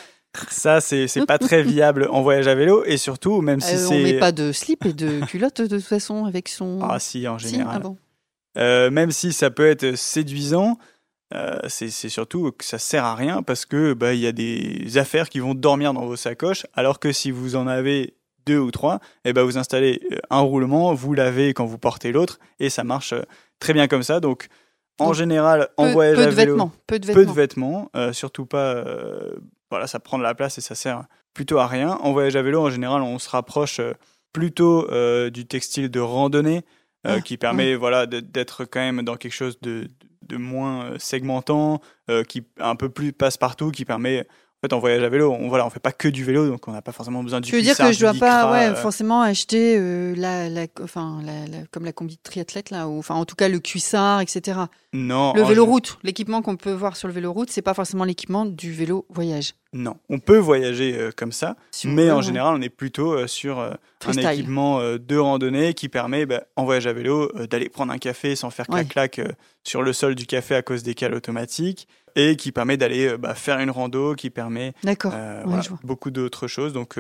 Ça, 0.50 0.80
c'est 0.80 1.26
pas 1.26 1.38
très 1.38 1.62
viable 1.62 2.08
en 2.10 2.22
voyage 2.22 2.48
à 2.48 2.54
vélo 2.54 2.84
et 2.84 2.96
surtout, 2.96 3.40
même 3.40 3.60
si 3.60 3.74
euh, 3.74 3.88
c'est. 3.88 3.94
On 3.94 4.02
met 4.02 4.18
pas 4.18 4.32
de 4.32 4.52
slip 4.52 4.84
et 4.84 4.92
de 4.92 5.24
culottes 5.26 5.60
de 5.60 5.76
toute 5.76 5.86
façon 5.86 6.24
avec 6.24 6.48
son. 6.48 6.80
Ah, 6.82 6.98
si, 6.98 7.26
en 7.28 7.38
général. 7.38 7.82
Ah 7.84 7.90
euh, 8.56 8.90
même 8.90 9.10
si 9.10 9.32
ça 9.32 9.50
peut 9.50 9.68
être 9.68 9.96
séduisant, 9.96 10.78
euh, 11.34 11.58
c'est 11.68 11.90
surtout 11.90 12.52
que 12.52 12.64
ça 12.64 12.78
sert 12.78 13.04
à 13.04 13.14
rien 13.14 13.42
parce 13.42 13.64
que 13.64 13.94
bah, 13.94 14.14
il 14.14 14.20
y 14.20 14.26
a 14.26 14.32
des 14.32 14.96
affaires 14.96 15.28
qui 15.28 15.40
vont 15.40 15.54
dormir 15.54 15.92
dans 15.92 16.06
vos 16.06 16.16
sacoches, 16.16 16.66
alors 16.74 17.00
que 17.00 17.12
si 17.12 17.30
vous 17.30 17.56
en 17.56 17.66
avez 17.66 18.14
deux 18.46 18.58
ou 18.58 18.70
trois, 18.70 18.96
et 19.24 19.30
eh 19.30 19.32
ben 19.32 19.42
vous 19.42 19.56
installez 19.56 20.00
un 20.30 20.40
roulement, 20.40 20.94
vous 20.94 21.14
lavez 21.14 21.54
quand 21.54 21.64
vous 21.64 21.78
portez 21.78 22.12
l'autre 22.12 22.38
et 22.60 22.70
ça 22.70 22.84
marche 22.84 23.14
très 23.58 23.72
bien 23.72 23.88
comme 23.88 24.02
ça. 24.02 24.20
Donc 24.20 24.48
en 24.98 25.12
général, 25.12 25.68
en 25.76 25.90
voyage 25.90 26.18
à 26.18 26.30
vélo, 26.30 26.70
peu 26.86 26.98
de 26.98 27.06
vêtements, 27.06 27.14
peu 27.14 27.26
de 27.26 27.32
vêtements 27.32 27.90
euh, 27.96 28.12
surtout 28.12 28.46
pas. 28.46 28.74
Euh, 28.74 29.34
voilà, 29.70 29.86
ça 29.86 29.98
prend 29.98 30.18
de 30.18 30.22
la 30.22 30.34
place 30.34 30.58
et 30.58 30.60
ça 30.60 30.74
sert 30.74 31.04
plutôt 31.32 31.58
à 31.58 31.66
rien. 31.66 31.98
En 32.02 32.12
voyage 32.12 32.36
à 32.36 32.42
vélo, 32.42 32.60
en 32.60 32.70
général, 32.70 33.02
on 33.02 33.18
se 33.18 33.28
rapproche 33.28 33.80
euh, 33.80 33.92
plutôt 34.32 34.88
du 35.30 35.46
textile 35.46 35.90
de 35.90 36.00
randonnée, 36.00 36.64
ah, 37.04 37.20
qui 37.20 37.36
permet 37.36 37.76
voilà 37.76 38.06
d'être 38.06 38.64
quand 38.64 38.80
même 38.80 39.02
dans 39.02 39.16
quelque 39.16 39.32
chose 39.32 39.60
de, 39.60 39.88
de 40.22 40.36
moins 40.36 40.98
segmentant, 40.98 41.80
qui 42.26 42.42
un 42.58 42.74
peu 42.74 42.88
plus 42.88 43.12
passe 43.12 43.36
partout, 43.36 43.70
qui 43.70 43.84
permet 43.84 44.26
fait, 44.68 44.72
en 44.72 44.78
voyage 44.80 45.02
à 45.02 45.08
vélo, 45.08 45.30
on 45.38 45.48
voilà, 45.48 45.66
on 45.66 45.70
fait 45.70 45.80
pas 45.80 45.92
que 45.92 46.08
du 46.08 46.24
vélo, 46.24 46.48
donc 46.48 46.66
on 46.68 46.72
n'a 46.72 46.82
pas 46.82 46.92
forcément 46.92 47.22
besoin 47.22 47.40
du. 47.40 47.48
Tu 47.50 47.56
veux 47.56 47.62
dire 47.62 47.76
que 47.76 47.92
je 47.92 48.00
dois 48.00 48.14
pas 48.14 48.50
ouais, 48.52 48.66
euh, 48.68 48.74
forcément 48.74 49.22
acheter 49.22 49.76
euh, 49.78 50.14
la, 50.16 50.48
la, 50.48 50.66
enfin, 50.82 51.20
la, 51.24 51.46
la- 51.46 51.66
comme 51.70 51.84
la 51.84 51.92
combi 51.92 52.16
de 52.16 52.20
triathlète 52.22 52.70
là, 52.70 52.88
ou 52.88 52.98
enfin 52.98 53.14
en 53.14 53.24
tout 53.24 53.36
cas 53.36 53.48
le 53.48 53.58
cuissard, 53.60 54.20
etc. 54.20 54.58
Non. 54.92 55.32
Le 55.34 55.42
en 55.42 55.46
vélo 55.46 55.64
gé- 55.64 55.68
route, 55.68 55.98
l'équipement 56.02 56.42
qu'on 56.42 56.56
peut 56.56 56.72
voir 56.72 56.96
sur 56.96 57.08
le 57.08 57.14
vélo 57.14 57.32
route, 57.32 57.50
c'est 57.50 57.62
pas 57.62 57.74
forcément 57.74 58.04
l'équipement 58.04 58.46
du 58.46 58.72
vélo 58.72 59.06
voyage. 59.10 59.54
Non, 59.74 59.96
on 60.08 60.20
peut 60.20 60.38
voyager 60.38 60.96
euh, 60.96 61.10
comme 61.14 61.32
ça, 61.32 61.56
Si 61.72 61.88
mais 61.88 62.08
en 62.08 62.22
général, 62.22 62.54
on 62.56 62.62
est 62.62 62.68
plutôt 62.68 63.12
euh, 63.12 63.26
sur 63.26 63.58
euh, 63.58 63.72
un 64.06 64.12
équipement 64.12 64.80
de 64.80 65.16
randonnée 65.16 65.74
qui 65.74 65.88
permet, 65.88 66.26
bah, 66.26 66.44
en 66.54 66.64
voyage 66.64 66.86
à 66.86 66.92
vélo, 66.92 67.30
d'aller 67.50 67.68
prendre 67.68 67.92
un 67.92 67.98
café 67.98 68.36
sans 68.36 68.50
faire 68.50 68.68
clac-clac 68.68 69.20
sur 69.64 69.82
le 69.82 69.92
sol 69.92 70.14
du 70.14 70.26
café 70.26 70.54
à 70.54 70.62
cause 70.62 70.84
des 70.84 70.94
cales 70.94 71.14
automatiques, 71.14 71.88
et 72.14 72.36
qui 72.36 72.52
permet 72.52 72.76
d'aller 72.76 73.16
bah, 73.18 73.34
faire 73.34 73.58
une 73.58 73.70
rando, 73.70 74.14
qui 74.14 74.30
permet 74.30 74.74
Ouais, 74.84 74.96
voilà, 75.44 75.62
beaucoup 75.82 76.12
d'autres 76.12 76.46
choses. 76.46 76.72
Donc, 76.72 76.96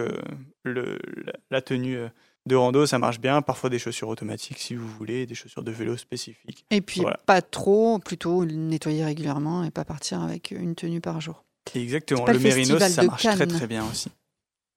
le, 0.64 0.98
la, 1.14 1.32
la 1.52 1.60
tenue 1.62 1.98
de 2.46 2.56
rando, 2.56 2.86
ça 2.86 2.98
marche 2.98 3.20
bien. 3.20 3.40
Parfois 3.40 3.70
des 3.70 3.78
chaussures 3.78 4.08
automatiques 4.08 4.58
si 4.58 4.74
vous 4.74 4.88
voulez, 4.88 5.26
des 5.26 5.36
chaussures 5.36 5.62
de 5.62 5.70
vélo 5.70 5.96
spécifiques. 5.96 6.66
Et 6.70 6.80
puis 6.80 7.02
Voilà. 7.02 7.18
pas 7.24 7.40
trop, 7.40 8.00
plutôt 8.00 8.44
nettoyer 8.44 9.04
régulièrement 9.04 9.62
et 9.62 9.70
pas 9.70 9.84
partir 9.84 10.22
avec 10.22 10.50
une 10.50 10.74
tenue 10.74 11.00
par 11.00 11.20
jour. 11.20 11.43
Exactement. 11.74 12.26
Le 12.26 12.34
le 12.34 12.38
mérinos, 12.38 12.82
ça 12.82 13.02
marche 13.02 13.22
très 13.22 13.36
Cannes. 13.38 13.48
très 13.48 13.66
bien 13.66 13.84
aussi. 13.88 14.10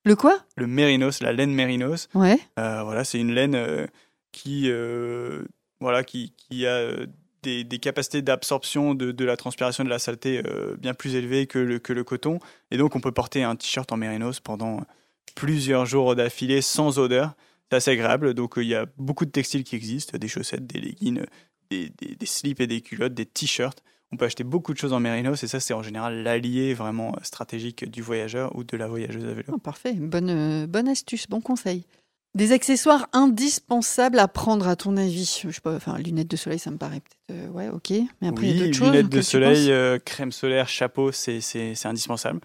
Le 0.06 0.16
quoi? 0.16 0.40
Le 0.56 0.68
mérinos, 0.68 1.22
la 1.22 1.34
laine 1.34 1.52
mérinos, 1.54 2.08
Ouais. 2.14 2.40
Euh, 2.60 2.82
voilà, 2.84 3.04
c'est 3.04 3.20
une 3.20 3.34
laine 3.34 3.56
euh, 3.56 3.88
qui, 4.32 4.70
euh, 4.70 5.44
voilà, 5.82 6.04
qui, 6.04 6.34
qui 6.38 6.66
a 6.66 6.92
des, 7.44 7.64
des 7.66 7.80
capacités 7.80 8.22
d'absorption 8.22 8.96
de, 8.96 9.12
de 9.12 9.26
la 9.26 9.36
transpiration 9.36 9.84
de 9.84 9.90
la 9.90 10.00
saleté 10.00 10.42
bien 10.80 10.94
plus 10.94 11.16
élevées 11.16 11.46
que 11.46 11.60
le, 11.60 11.80
que 11.80 11.94
le 11.94 12.04
coton. 12.04 12.40
Et 12.72 12.78
donc, 12.78 12.96
on 12.96 13.02
peut 13.02 13.12
porter 13.12 13.44
un 13.44 13.56
t-shirt 13.56 13.92
en 13.92 13.98
mérinos 13.98 14.40
pendant 14.40 14.82
plusieurs 15.36 15.86
jours 15.86 16.16
d'affilée 16.16 16.62
sans 16.62 17.00
odeur. 17.00 17.36
C'est 17.70 17.76
assez 17.78 17.92
agréable. 17.92 18.34
Donc, 18.34 18.54
il 18.58 18.64
y 18.68 18.76
a 18.76 18.86
beaucoup 18.98 19.26
de 19.26 19.32
textiles 19.32 19.64
qui 19.66 19.76
existent 19.76 20.18
des 20.18 20.28
chaussettes, 20.30 20.66
des 20.66 20.80
leggings, 20.80 21.22
des, 21.70 21.92
des, 21.98 22.16
des 22.16 22.26
slips 22.26 22.62
et 22.62 22.68
des 22.68 22.80
culottes, 22.82 23.14
des 23.14 23.26
t-shirts. 23.26 23.84
On 24.12 24.18
peut 24.18 24.26
acheter 24.26 24.44
beaucoup 24.46 24.74
de 24.74 24.78
choses 24.78 24.94
en 24.94 25.00
mérinos 25.02 25.44
et 25.44 25.48
ça, 25.48 25.60
c'est 25.60 25.74
en 25.74 25.84
général 25.84 26.24
l'allié 26.24 26.74
vraiment 26.74 27.14
stratégique 27.24 27.90
du 27.90 28.02
voyageur 28.02 28.56
ou 28.56 28.64
de 28.64 28.78
la 28.78 28.88
voyageuse 28.88 29.26
à 29.26 29.34
vélo. 29.34 29.54
Ah, 29.54 29.60
parfait. 29.62 29.94
Bonne, 29.94 30.30
euh, 30.30 30.68
bonne 30.68 30.88
astuce, 30.88 31.28
bon 31.28 31.42
conseil. 31.42 31.86
Des 32.36 32.52
accessoires 32.52 33.08
indispensables 33.14 34.20
à 34.20 34.28
prendre 34.28 34.68
à 34.68 34.76
ton 34.76 34.96
avis? 34.98 35.42
Je 35.44 35.52
sais 35.52 35.62
pas, 35.62 35.76
enfin, 35.76 35.98
lunettes 35.98 36.30
de 36.30 36.38
soleil, 36.38 36.60
ça 36.60 36.72
me 36.72 36.78
paraît 36.78 37.02
peut-être. 37.02 37.38
euh, 37.38 37.50
ouais, 37.50 37.70
ok. 37.70 37.92
Mais 38.22 38.28
après, 38.28 38.46
il 38.48 38.50
y 38.50 38.52
a 38.52 38.54
oui, 38.54 38.60
d'autres 38.60 38.78
choses. 38.78 38.88
lunettes 38.92 39.10
de 39.10 39.22
soleil, 39.22 39.72
euh, 39.72 39.98
crème 40.00 40.32
solaire, 40.32 40.68
chapeau, 40.70 41.12
c'est 41.12 41.42
c'est- 41.42 41.76
c'est 41.76 41.88
indispensable. 41.88 42.40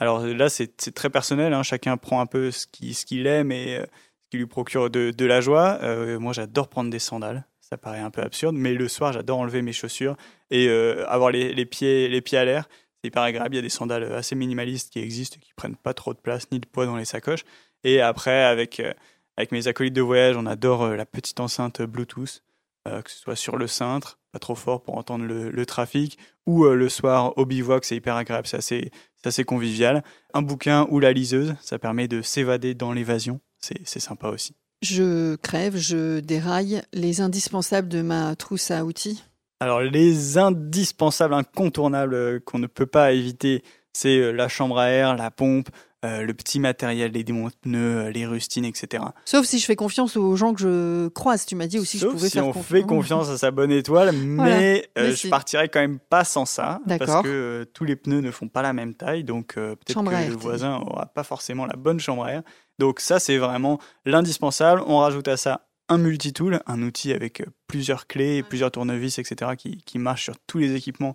Alors 0.00 0.24
là, 0.26 0.48
c'est 0.48 0.80
c'est 0.80 0.94
très 0.94 1.10
personnel. 1.10 1.52
hein, 1.54 1.62
Chacun 1.62 1.96
prend 1.96 2.20
un 2.20 2.26
peu 2.26 2.50
ce 2.50 2.66
qu'il 2.66 2.94
ce 2.94 3.04
qu'il 3.06 3.26
aime 3.26 3.50
et 3.50 3.78
euh, 3.78 3.82
ce 3.84 4.30
qui 4.30 4.36
lui 4.36 4.46
procure 4.46 4.90
de, 4.90 5.10
de 5.16 5.24
la 5.24 5.40
joie. 5.40 5.78
Euh, 5.82 6.18
moi, 6.20 6.32
j'adore 6.32 6.68
prendre 6.68 6.90
des 6.90 6.98
sandales. 7.00 7.46
Ça 7.68 7.76
paraît 7.76 8.00
un 8.00 8.10
peu 8.10 8.22
absurde, 8.22 8.56
mais 8.56 8.72
le 8.72 8.88
soir, 8.88 9.12
j'adore 9.12 9.40
enlever 9.40 9.60
mes 9.60 9.74
chaussures 9.74 10.16
et 10.50 10.68
euh, 10.68 11.04
avoir 11.06 11.30
les, 11.30 11.52
les 11.52 11.66
pieds, 11.66 12.08
les 12.08 12.22
pieds 12.22 12.38
à 12.38 12.44
l'air. 12.46 12.66
C'est 12.96 13.08
hyper 13.08 13.22
agréable. 13.22 13.54
Il 13.54 13.56
y 13.56 13.58
a 13.58 13.62
des 13.62 13.68
sandales 13.68 14.10
assez 14.14 14.34
minimalistes 14.34 14.90
qui 14.90 15.00
existent, 15.00 15.36
qui 15.38 15.52
prennent 15.54 15.76
pas 15.76 15.92
trop 15.92 16.14
de 16.14 16.18
place 16.18 16.50
ni 16.50 16.60
de 16.60 16.66
poids 16.66 16.86
dans 16.86 16.96
les 16.96 17.04
sacoches. 17.04 17.44
Et 17.84 18.00
après, 18.00 18.42
avec, 18.42 18.80
euh, 18.80 18.94
avec 19.36 19.52
mes 19.52 19.68
acolytes 19.68 19.92
de 19.92 20.00
voyage, 20.00 20.34
on 20.38 20.46
adore 20.46 20.84
euh, 20.84 20.96
la 20.96 21.04
petite 21.04 21.40
enceinte 21.40 21.82
Bluetooth, 21.82 22.42
que 22.86 23.10
ce 23.10 23.18
soit 23.18 23.36
sur 23.36 23.58
le 23.58 23.66
cintre, 23.66 24.18
pas 24.32 24.38
trop 24.38 24.54
fort 24.54 24.82
pour 24.82 24.96
entendre 24.96 25.26
le, 25.26 25.50
le 25.50 25.66
trafic, 25.66 26.16
ou 26.46 26.64
le 26.64 26.88
soir 26.88 27.36
au 27.36 27.44
bivouac, 27.44 27.84
c'est 27.84 27.96
hyper 27.96 28.16
agréable, 28.16 28.46
c'est 28.46 28.56
assez, 28.56 28.90
assez 29.24 29.44
convivial. 29.44 30.02
Un 30.32 30.40
bouquin 30.40 30.86
ou 30.88 30.98
la 30.98 31.12
liseuse, 31.12 31.54
ça 31.60 31.78
permet 31.78 32.08
de 32.08 32.22
s'évader 32.22 32.72
dans 32.72 32.94
l'évasion, 32.94 33.42
c'est 33.58 33.84
sympa 33.84 34.28
aussi. 34.28 34.56
Je 34.82 35.36
crève, 35.36 35.76
je 35.76 36.20
déraille. 36.20 36.82
Les 36.92 37.20
indispensables 37.20 37.88
de 37.88 38.02
ma 38.02 38.36
trousse 38.36 38.70
à 38.70 38.84
outils. 38.84 39.24
Alors 39.60 39.80
les 39.80 40.38
indispensables, 40.38 41.34
incontournables 41.34 42.14
euh, 42.14 42.38
qu'on 42.38 42.60
ne 42.60 42.68
peut 42.68 42.86
pas 42.86 43.12
éviter, 43.12 43.64
c'est 43.92 44.18
euh, 44.18 44.30
la 44.30 44.48
chambre 44.48 44.78
à 44.78 44.88
air, 44.90 45.16
la 45.16 45.32
pompe, 45.32 45.68
euh, 46.04 46.22
le 46.22 46.32
petit 46.32 46.60
matériel, 46.60 47.10
les 47.10 47.24
démonte-pneus, 47.24 48.10
les 48.10 48.24
rustines, 48.24 48.64
etc. 48.64 49.02
Sauf 49.24 49.44
si 49.46 49.58
je 49.58 49.64
fais 49.64 49.74
confiance 49.74 50.16
aux 50.16 50.36
gens 50.36 50.54
que 50.54 50.60
je 50.60 51.08
croise. 51.08 51.44
Tu 51.44 51.56
m'as 51.56 51.66
dit 51.66 51.80
aussi 51.80 51.98
que 51.98 52.06
je 52.06 52.10
pouvais 52.12 52.28
si 52.28 52.34
faire 52.34 52.46
on 52.46 52.52
fait 52.52 52.82
confiance 52.82 53.28
à 53.30 53.36
sa 53.36 53.50
bonne 53.50 53.72
étoile, 53.72 54.12
mais, 54.14 54.88
euh, 54.96 55.08
Mais 55.08 55.12
je 55.16 55.26
partirais 55.26 55.68
quand 55.68 55.80
même 55.80 55.98
pas 55.98 56.22
sans 56.22 56.44
ça, 56.44 56.80
parce 56.86 57.24
que 57.24 57.28
euh, 57.28 57.64
tous 57.64 57.82
les 57.82 57.96
pneus 57.96 58.20
ne 58.20 58.30
font 58.30 58.46
pas 58.46 58.62
la 58.62 58.72
même 58.72 58.94
taille, 58.94 59.24
donc 59.24 59.54
peut-être 59.54 60.04
que 60.04 60.12
air, 60.12 60.28
le 60.28 60.36
voisin 60.36 60.76
aura 60.76 61.06
pas 61.06 61.24
forcément 61.24 61.66
la 61.66 61.74
bonne 61.74 61.98
chambre 61.98 62.22
à 62.26 62.32
air. 62.32 62.42
Donc 62.78 63.00
ça, 63.00 63.18
c'est 63.18 63.38
vraiment 63.38 63.78
l'indispensable. 64.04 64.82
On 64.86 64.98
rajoute 64.98 65.28
à 65.28 65.36
ça 65.36 65.66
un 65.88 65.98
multitool, 65.98 66.60
un 66.66 66.82
outil 66.82 67.12
avec 67.12 67.40
euh, 67.40 67.46
plusieurs 67.66 68.06
clés, 68.06 68.42
plusieurs 68.42 68.70
tournevis, 68.70 69.18
etc., 69.18 69.52
qui, 69.56 69.78
qui 69.78 69.98
marche 69.98 70.24
sur 70.24 70.34
tous 70.46 70.58
les 70.58 70.74
équipements 70.74 71.14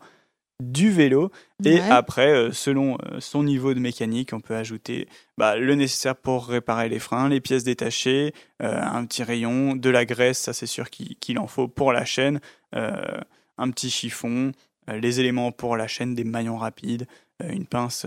du 0.62 0.90
vélo. 0.92 1.32
Et 1.66 1.76
Ouais. 1.76 1.90
après, 1.90 2.32
euh, 2.32 2.52
selon 2.52 2.98
euh, 3.06 3.20
son 3.20 3.44
niveau 3.44 3.74
de 3.74 3.80
mécanique, 3.80 4.34
on 4.34 4.40
peut 4.40 4.56
ajouter 4.56 5.08
bah, 5.38 5.58
le 5.58 5.76
nécessaire 5.76 6.16
pour 6.16 6.48
réparer 6.48 6.90
les 6.90 7.00
freins, 7.00 7.30
les 7.30 7.40
pièces 7.42 7.64
détachées, 7.64 8.34
euh, 8.62 8.82
un 8.82 9.06
petit 9.06 9.24
rayon, 9.24 9.76
de 9.76 9.90
la 9.90 10.06
graisse, 10.06 10.40
ça 10.40 10.54
c'est 10.54 10.66
sûr 10.68 10.90
qu'il 10.90 11.38
en 11.40 11.48
faut 11.48 11.68
pour 11.68 11.92
la 11.94 12.06
chaîne, 12.06 12.40
euh, 12.76 13.20
un 13.58 13.70
petit 13.72 13.90
chiffon, 13.90 14.52
euh, 14.90 14.98
les 15.00 15.20
éléments 15.20 15.52
pour 15.52 15.76
la 15.78 15.88
chaîne, 15.88 16.16
des 16.16 16.24
maillons 16.24 16.58
rapides, 16.58 17.08
une 17.44 17.66
pince 17.66 18.06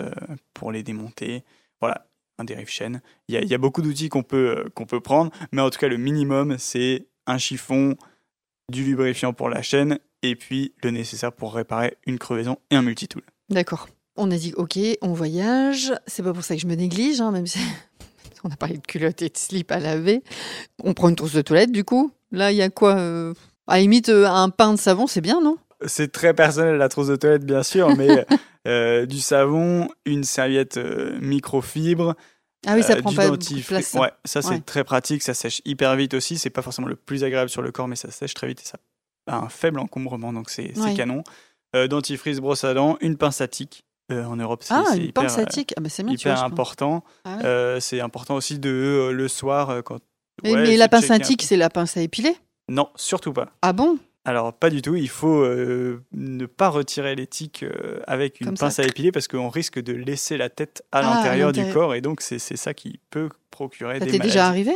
pour 0.55 0.73
les 0.73 0.83
démonter. 0.83 1.45
Voilà, 1.81 2.07
un 2.39 2.45
dérive 2.45 2.69
chaîne. 2.69 3.01
Il 3.29 3.35
y 3.35 3.55
a, 3.55 3.59
beaucoup 3.59 3.83
d'outils 3.83 4.09
qu'on 4.09 4.23
peut, 4.23 4.65
euh, 4.67 4.85
peut 4.85 5.01
prendre, 5.01 5.31
mais 5.53 5.63
en 5.63 5.71
tout 5.71 5.79
cas, 5.79 5.89
le 5.89 5.97
minimum, 5.97 6.57
c'est 6.59 7.07
un 7.27 7.39
chiffon, 7.39 7.97
du 8.71 8.85
lubrifiant 8.85 9.33
pour 9.33 9.49
la 9.49 9.63
chaîne, 9.63 9.99
et 10.23 10.35
puis 10.35 10.75
le 10.83 10.91
nécessaire 10.91 11.33
pour 11.33 11.55
réparer 11.55 11.97
une 12.07 12.19
crevaison 12.19 12.59
et 12.71 12.77
un 12.77 12.83
multitool. 12.83 13.23
D'accord. 13.49 13.89
On 14.17 14.31
a 14.31 14.37
dit 14.37 14.55
ok, 14.57 14.79
on 15.03 15.13
voyage. 15.13 15.93
C'est 16.07 16.23
pas 16.23 16.33
pour 16.33 16.43
ça 16.43 16.55
que 16.57 16.61
je 16.61 16.67
me 16.67 16.75
néglige, 16.75 17.21
hein, 17.21 17.31
même 17.31 17.47
si 17.47 17.59
on 18.45 18.51
a 18.51 18.57
parlé 18.57 18.79
de 18.79 18.87
culottes 18.87 19.23
et 19.23 19.29
de 19.29 19.37
slip 19.37 19.71
à 19.71 19.79
laver. 19.79 20.23
On 20.83 20.95
prend 20.95 21.11
une 21.11 21.17
trousse 21.17 21.35
de 21.35 21.43
toilette 21.43 21.71
du 21.71 21.85
coup. 21.85 22.11
Là, 22.33 22.51
il 22.51 22.57
y 22.57 22.63
a 22.63 22.71
quoi 22.71 22.97
euh, 22.97 23.35
À 23.67 23.77
la 23.77 23.83
limite, 23.83 24.09
euh, 24.09 24.27
un 24.27 24.51
pain 24.51 24.73
de 24.73 24.79
savon, 24.79 25.07
c'est 25.07 25.21
bien, 25.21 25.41
non? 25.41 25.59
C'est 25.87 26.13
très 26.13 26.35
personnel 26.35 26.77
la 26.77 26.89
trousse 26.89 27.09
de 27.09 27.17
toilette, 27.17 27.45
bien 27.45 27.63
sûr, 27.63 27.95
mais 27.97 28.27
euh, 28.69 29.07
du 29.07 29.21
savon, 29.21 29.89
une 30.05 30.25
serviette 30.25 30.77
euh, 30.77 31.19
microfibre, 31.21 32.15
Ah 32.67 32.75
oui, 32.75 32.83
ça 32.83 32.95
euh, 32.95 33.01
prend 33.01 33.11
du 33.11 33.17
pas 33.17 33.31
de 33.31 33.63
place. 33.67 33.87
ça. 33.87 34.01
Ouais, 34.01 34.11
ça 34.25 34.43
c'est 34.43 34.49
Ouais. 34.51 34.61
très 34.61 34.85
pratique, 34.85 35.23
ça 35.23 35.35
sèche 35.35 35.63
hyper 35.65 35.95
vite 35.97 36.15
aussi. 36.15 36.39
C'est 36.39 36.51
pas 36.51 36.63
forcément 36.63 36.89
le 36.89 36.97
plus 36.97 37.25
agréable 37.25 37.51
sur 37.51 37.63
le 37.63 37.71
corps, 37.73 37.89
mais 37.89 37.97
ça 37.97 38.11
sèche 38.11 38.35
très 38.35 38.47
vite 38.49 38.61
et 38.63 38.67
ça 38.67 38.79
a 39.29 39.37
un 39.39 39.49
faible 39.49 39.79
encombrement, 39.81 40.33
donc 40.33 40.51
c'est 40.51 40.77
Ouais. 40.79 40.95
canon. 40.95 41.23
Euh, 41.75 41.89
dentifrice, 41.89 42.39
brosse 42.41 42.65
à 42.65 42.75
dents, 42.75 42.97
une 43.01 43.17
pince 43.17 43.41
à 43.41 43.49
tique. 43.49 43.85
Euh, 44.13 44.25
en 44.25 44.37
Europe, 44.37 44.63
c'est 44.63 44.73
Ah, 44.75 44.95
hyper, 44.97 45.25
pince 45.25 45.37
à 45.39 45.47
tique. 45.47 45.75
Ah 45.77 45.81
bah 45.81 45.89
c'est 45.89 46.05
bien, 46.05 46.13
hyper 46.13 46.37
vois. 46.37 46.45
important. 46.45 47.03
Ah 47.25 47.37
ouais. 47.39 47.45
Euh, 47.45 47.81
c'est 47.81 48.01
important 48.01 48.37
aussi 48.37 48.59
de 48.61 48.71
euh, 48.71 49.13
le 49.13 49.27
soir 49.27 49.83
quand. 49.85 49.99
mais 50.45 50.53
ouais, 50.55 50.63
mais 50.63 50.77
la 50.77 50.89
pince 50.89 51.11
à 51.11 51.19
tique, 51.19 51.43
c'est 51.43 51.57
la 51.57 51.71
pince 51.71 51.97
à 51.97 52.03
épiler? 52.03 52.37
Non, 52.69 52.89
surtout 52.95 53.33
pas. 53.33 53.49
Ah 53.63 53.73
bon? 53.73 53.99
Alors 54.29 54.53
pas 54.53 54.71
du 54.71 54.83
tout, 54.83 54.97
il 54.97 55.09
faut 55.09 55.41
euh, 55.45 56.03
ne 56.13 56.47
pas 56.47 56.69
retirer 56.69 57.15
les 57.15 57.29
tiques 57.29 57.63
euh, 57.63 58.01
avec 58.09 58.41
une 58.41 58.47
Comme 58.49 58.57
ça. 58.57 58.67
pince 58.67 58.81
à 58.81 58.83
épiler 58.83 59.13
parce 59.13 59.29
qu'on 59.29 59.49
risque 59.49 59.79
de 59.81 59.93
laisser 59.93 60.37
la 60.37 60.49
tête 60.51 60.83
à 60.91 60.99
Ah, 60.99 61.03
l'intérieur 61.15 61.53
du 61.53 61.65
corps 61.73 61.95
et 61.95 62.01
donc 62.01 62.21
c'est 62.21 62.39
ça 62.41 62.75
qui 62.75 62.99
peut 63.11 63.29
procurer 63.53 64.01
Ça 64.01 64.05
des 64.05 64.11
t'est 64.11 64.19
maladies. 64.19 64.33
déjà 64.33 64.47
arrivé? 64.49 64.73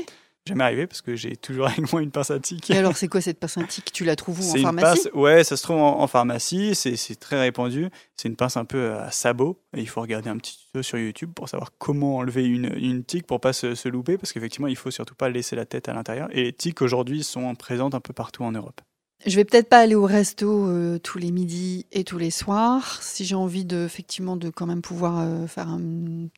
Jamais 0.47 0.64
arrivé 0.64 0.87
parce 0.87 1.02
que 1.02 1.16
j'ai 1.16 1.37
toujours 1.37 1.66
avec 1.69 1.92
moi 1.92 2.00
une 2.00 2.12
pince 2.12 2.30
à 2.30 2.38
tiques. 2.38 2.71
Et 2.71 2.76
alors, 2.78 2.97
c'est 2.97 3.09
quoi 3.09 3.21
cette 3.21 3.38
pince 3.40 3.59
à 3.59 3.64
tique 3.64 3.92
Tu 3.92 4.04
la 4.04 4.14
trouves 4.16 4.40
où? 4.40 4.50
En 4.52 4.54
une 4.54 4.62
pharmacie? 4.62 5.02
pince, 5.02 5.12
ouais, 5.14 5.42
ça 5.45 5.57
se 5.57 5.62
trouve 5.64 5.76
en, 5.78 6.00
en 6.00 6.07
pharmacie, 6.07 6.75
c'est 6.75 6.97
c'est 6.97 7.16
très 7.16 7.38
répandu. 7.40 7.88
C'est 8.16 8.28
une 8.28 8.37
pince 8.37 8.57
un 8.57 8.64
peu 8.64 8.95
à 8.95 9.11
sabot. 9.11 9.61
Et 9.76 9.80
il 9.80 9.88
faut 9.88 10.00
regarder 10.00 10.30
un 10.30 10.38
petit 10.38 10.57
tuto 10.59 10.83
sur 10.83 10.97
YouTube 10.99 11.33
pour 11.35 11.49
savoir 11.49 11.73
comment 11.76 12.16
enlever 12.19 12.45
une, 12.45 12.73
une 12.76 13.04
tique 13.04 13.26
pour 13.26 13.40
pas 13.40 13.52
se, 13.52 13.75
se 13.75 13.88
louper, 13.88 14.16
parce 14.16 14.33
qu'effectivement, 14.33 14.69
il 14.69 14.76
faut 14.76 14.90
surtout 14.90 15.14
pas 15.16 15.28
laisser 15.28 15.57
la 15.57 15.66
tête 15.66 15.88
à 15.90 15.92
l'intérieur. 15.92 16.28
Et 16.30 16.45
les 16.45 16.52
tiques 16.54 16.80
aujourd'hui 16.83 17.23
sont 17.25 17.54
présentes 17.54 17.95
un 17.95 18.00
peu 18.00 18.12
partout 18.14 18.42
en 18.45 18.52
Europe. 18.52 18.80
Je 19.27 19.37
vais 19.37 19.45
peut-être 19.45 19.69
pas 19.69 19.81
aller 19.81 19.95
au 19.95 20.07
resto 20.07 20.67
euh, 20.67 20.99
tous 20.99 21.19
les 21.19 21.31
midis 21.31 21.85
et 21.93 22.05
tous 22.05 22.17
les 22.17 22.31
soirs. 22.31 23.03
Si 23.03 23.27
j'ai 23.27 23.35
envie 23.35 23.67
de, 23.67 23.85
effectivement, 23.85 24.37
de 24.37 24.49
quand 24.49 24.67
même 24.67 24.81
pouvoir 24.81 25.21
euh, 25.21 25.47
faire 25.47 25.69
un 25.69 25.81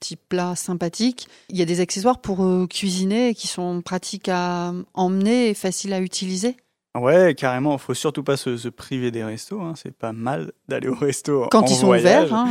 petit 0.00 0.16
plat 0.16 0.56
sympathique, 0.56 1.28
il 1.48 1.56
y 1.56 1.62
a 1.62 1.64
des 1.64 1.78
accessoires 1.78 2.20
pour 2.20 2.44
euh, 2.44 2.66
cuisiner 2.66 3.34
qui 3.34 3.46
sont 3.46 3.82
pratiques 3.82 4.28
à 4.28 4.72
emmener 4.94 5.50
et 5.50 5.54
faciles 5.54 5.92
à 5.92 6.00
utiliser. 6.00 6.56
Ouais, 6.94 7.34
carrément, 7.34 7.78
faut 7.78 7.94
surtout 7.94 8.22
pas 8.22 8.36
se, 8.36 8.58
se 8.58 8.68
priver 8.68 9.10
des 9.10 9.24
restos. 9.24 9.60
hein. 9.62 9.72
C'est 9.76 9.96
pas 9.96 10.12
mal 10.12 10.52
d'aller 10.68 10.88
au 10.88 10.94
resto 10.94 11.48
Quand 11.50 11.62
en 11.62 11.66
ils 11.66 11.74
sont 11.74 11.88
ouverts. 11.88 12.34
hein. 12.34 12.48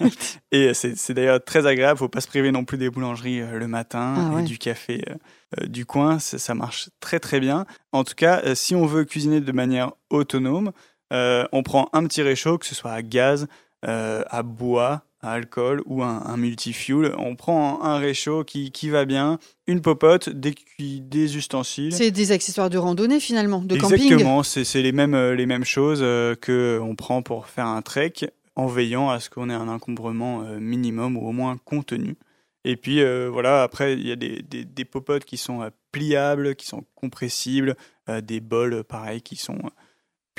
Et 0.52 0.72
c'est 0.74 1.12
d'ailleurs 1.12 1.44
très 1.44 1.66
agréable. 1.66 1.98
Faut 1.98 2.08
pas 2.08 2.22
se 2.22 2.26
priver 2.28 2.52
non 2.52 2.64
plus 2.64 2.78
des 2.78 2.88
boulangeries 2.88 3.42
euh, 3.42 3.58
le 3.58 3.68
matin 3.68 4.14
Ah 4.16 4.32
et 4.32 4.34
ouais. 4.36 4.42
du 4.44 4.56
café 4.56 5.02
euh, 5.10 5.14
euh, 5.60 5.66
du 5.66 5.84
coin. 5.84 6.18
Ça, 6.18 6.54
marche 6.54 6.88
très 7.00 7.20
très 7.20 7.38
bien. 7.38 7.66
En 7.92 8.02
tout 8.04 8.14
cas, 8.14 8.40
euh, 8.46 8.54
si 8.54 8.74
on 8.74 8.86
veut 8.86 9.04
cuisiner 9.04 9.40
de 9.42 9.52
manière 9.52 9.92
autonome, 10.08 10.72
euh, 11.12 11.44
on 11.52 11.62
prend 11.62 11.88
un 11.92 12.04
petit 12.06 12.22
réchaud, 12.22 12.56
que 12.56 12.64
ce 12.66 12.74
soit 12.74 12.92
à 12.92 13.02
gaz, 13.02 13.46
à 13.82 14.42
bois, 14.42 15.02
alcool 15.22 15.82
ou 15.86 16.02
un, 16.02 16.22
un 16.24 16.36
multifuel. 16.36 17.14
On 17.18 17.36
prend 17.36 17.82
un 17.82 17.98
réchaud 17.98 18.44
qui, 18.44 18.70
qui 18.70 18.88
va 18.88 19.04
bien, 19.04 19.38
une 19.66 19.80
popote, 19.80 20.28
des, 20.28 20.54
des 20.78 21.36
ustensiles. 21.36 21.92
C'est 21.92 22.10
des 22.10 22.32
accessoires 22.32 22.70
de 22.70 22.78
randonnée 22.78 23.20
finalement, 23.20 23.60
de 23.60 23.74
Exactement, 23.74 24.36
camping. 24.42 24.64
c'est 24.64 24.82
les 24.82 24.92
mêmes, 24.92 25.14
euh, 25.14 25.34
les 25.34 25.46
mêmes 25.46 25.64
choses 25.64 26.00
euh, 26.02 26.34
que 26.34 26.78
on 26.82 26.94
prend 26.94 27.22
pour 27.22 27.46
faire 27.46 27.66
un 27.66 27.82
trek 27.82 28.12
en 28.56 28.66
veillant 28.66 29.10
à 29.10 29.20
ce 29.20 29.30
qu'on 29.30 29.48
ait 29.50 29.54
un 29.54 29.68
encombrement 29.68 30.42
euh, 30.42 30.58
minimum 30.58 31.16
ou 31.16 31.26
au 31.28 31.32
moins 31.32 31.56
contenu. 31.64 32.16
Et 32.64 32.76
puis 32.76 33.00
euh, 33.00 33.28
voilà, 33.32 33.62
après 33.62 33.94
il 33.94 34.06
y 34.06 34.12
a 34.12 34.16
des, 34.16 34.42
des, 34.42 34.64
des 34.64 34.84
popotes 34.84 35.24
qui 35.24 35.36
sont 35.38 35.68
pliables, 35.92 36.54
qui 36.56 36.66
sont 36.66 36.84
compressibles, 36.94 37.74
des 38.22 38.40
bols 38.40 38.82
pareil 38.84 39.22
qui 39.22 39.36
sont 39.36 39.58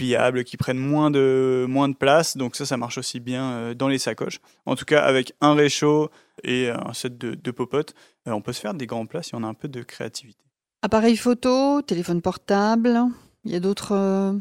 pliables, 0.01 0.43
qui 0.43 0.58
prennent 0.58 0.79
moins 0.79 1.12
de, 1.12 1.65
moins 1.70 1.88
de 1.89 1.96
place. 1.96 2.36
Donc 2.38 2.55
ça, 2.55 2.65
ça 2.65 2.77
marche 2.77 2.98
aussi 2.98 3.20
bien 3.20 3.43
euh, 3.51 3.74
dans 3.75 3.88
les 3.88 4.00
sacoches. 4.00 4.39
En 4.65 4.75
tout 4.75 4.86
cas, 4.86 5.01
avec 5.01 5.34
un 5.41 5.53
réchaud 5.53 6.10
et 6.43 6.70
un 6.70 6.93
set 6.93 7.17
de, 7.17 7.36
de 7.36 7.51
popotes, 7.51 7.93
euh, 8.27 8.31
on 8.31 8.41
peut 8.41 8.53
se 8.53 8.60
faire 8.62 8.74
des 8.74 8.88
grands 8.88 9.05
plats 9.05 9.22
si 9.24 9.36
on 9.36 9.43
a 9.43 9.48
un 9.48 9.53
peu 9.53 9.67
de 9.67 9.84
créativité. 9.84 10.39
Appareil 10.81 11.15
photo, 11.17 11.81
téléphone 11.84 12.22
portable. 12.22 13.00
Il 13.46 13.51
y 13.51 13.55
a 13.55 13.60
d'autres. 13.60 13.93
euh, 13.96 14.34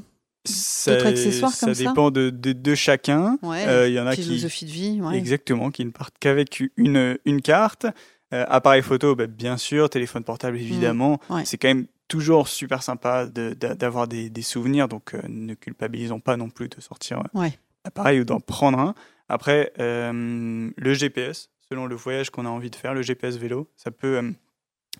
Ça, 0.46 0.94
D'autres 0.94 1.06
accessoires 1.08 1.52
ça 1.52 1.66
comme 1.66 1.74
ça? 1.74 1.84
dépend 1.88 2.10
de, 2.10 2.30
de, 2.30 2.52
de 2.52 2.74
chacun. 2.74 3.38
Ouais, 3.42 3.64
Euh, 3.66 3.88
Il 3.88 3.94
y 3.94 4.00
en 4.00 4.06
a 4.06 4.14
qui, 4.16 4.22
philosophie 4.22 4.64
de 4.64 4.70
vie. 4.70 5.00
ouais. 5.02 5.16
exactement, 5.18 5.70
qui 5.70 5.84
ne 5.84 5.90
partent 5.90 6.16
qu'avec 6.18 6.62
une, 6.78 7.18
une 7.26 7.42
carte. 7.42 7.84
Euh, 8.32 8.44
appareil 8.48 8.80
photo, 8.82 9.14
bah, 9.16 9.26
bien 9.26 9.56
sûr. 9.58 9.90
Téléphone 9.90 10.24
portable, 10.24 10.56
évidemment. 10.56 11.20
Mmh, 11.28 11.34
ouais. 11.34 11.44
C'est 11.44 11.58
quand 11.58 11.68
même 11.68 11.86
toujours 12.10 12.48
super 12.48 12.82
sympa 12.82 13.24
de- 13.26 13.54
d'a- 13.54 13.74
d'avoir 13.74 14.06
des, 14.08 14.28
des 14.28 14.42
souvenirs. 14.42 14.88
Donc, 14.88 15.14
euh, 15.14 15.22
ne 15.28 15.54
culpabilisons 15.54 16.20
pas 16.20 16.36
non 16.36 16.50
plus 16.50 16.68
de 16.68 16.80
sortir 16.80 17.20
euh, 17.20 17.38
Ouais. 17.38 17.58
l'appareil 17.84 18.20
ou 18.20 18.24
d'en 18.24 18.40
prendre 18.40 18.78
un. 18.78 18.94
Après, 19.28 19.72
euh, 19.78 20.70
le 20.76 20.94
GPS, 20.94 21.48
selon 21.70 21.86
le 21.86 21.94
voyage 21.94 22.30
qu'on 22.30 22.44
a 22.46 22.48
envie 22.48 22.68
de 22.70 22.76
faire, 22.76 22.92
le 22.94 23.02
GPS 23.02 23.36
vélo, 23.36 23.70
ça 23.76 23.90
peut 23.92 24.18
euh, 24.18 24.30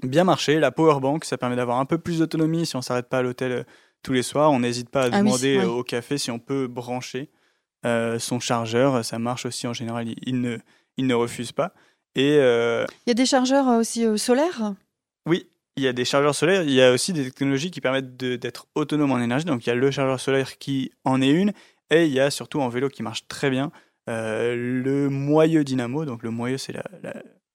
bien 0.04 0.22
marcher. 0.24 0.60
La 0.60 0.70
powerbank, 0.70 1.24
ça 1.24 1.36
permet 1.36 1.56
d'avoir 1.56 1.78
un 1.80 1.84
peu 1.84 1.98
plus 1.98 2.20
d'autonomie 2.20 2.64
si 2.64 2.76
on 2.76 2.82
s'arrête 2.82 3.08
pas 3.08 3.18
à 3.18 3.22
l'hôtel 3.22 3.66
tous 4.02 4.12
les 4.12 4.22
soirs. 4.22 4.52
On 4.52 4.60
n'hésite 4.60 4.88
pas 4.88 5.02
à 5.02 5.06
Ah 5.06 5.10
oui, 5.16 5.18
demander 5.18 5.58
ouais. 5.58 5.64
au 5.64 5.82
café 5.82 6.16
si 6.16 6.30
on 6.30 6.38
peut 6.38 6.68
brancher 6.68 7.28
son 7.84 8.38
chargeur. 8.40 9.04
Ça 9.04 9.18
marche 9.18 9.46
aussi 9.46 9.66
en 9.66 9.72
général, 9.72 10.06
il, 10.22 10.40
ne, 10.40 10.58
il 10.96 11.06
ne 11.06 11.14
refuse 11.14 11.50
pas. 11.52 11.72
Et 12.14 12.36
Il 12.36 12.86
y 13.08 13.10
a 13.10 13.14
des 13.14 13.26
chargeurs 13.26 13.66
aussi 13.78 14.06
solaires? 14.18 14.74
Oui, 15.26 15.48
il 15.80 15.84
y 15.84 15.88
a 15.88 15.92
des 15.92 16.04
chargeurs 16.04 16.34
solaires. 16.34 16.62
Il 16.62 16.72
y 16.72 16.82
a 16.82 16.92
aussi 16.92 17.12
des 17.12 17.24
technologies 17.24 17.70
qui 17.70 17.80
permettent 17.80 18.16
d'être 18.16 18.66
autonome 18.74 19.12
en 19.12 19.20
énergie. 19.20 19.46
Donc 19.46 19.66
il 19.66 19.70
y 19.70 19.72
a 19.72 19.74
le 19.74 19.90
chargeur 19.90 20.20
solaire 20.20 20.58
qui 20.58 20.92
en 21.04 21.20
est 21.22 21.30
une. 21.30 21.52
Et 21.90 22.06
il 22.06 22.12
y 22.12 22.20
a 22.20 22.30
surtout 22.30 22.60
en 22.60 22.68
vélo 22.68 22.88
qui 22.88 23.02
marche 23.02 23.26
très 23.26 23.50
bien 23.50 23.72
euh, 24.08 24.54
le 24.54 25.08
moyeu 25.08 25.64
dynamo. 25.64 26.04
Donc 26.04 26.22
le 26.22 26.30
moyeu, 26.30 26.58
c'est 26.58 26.72
la, 26.72 26.84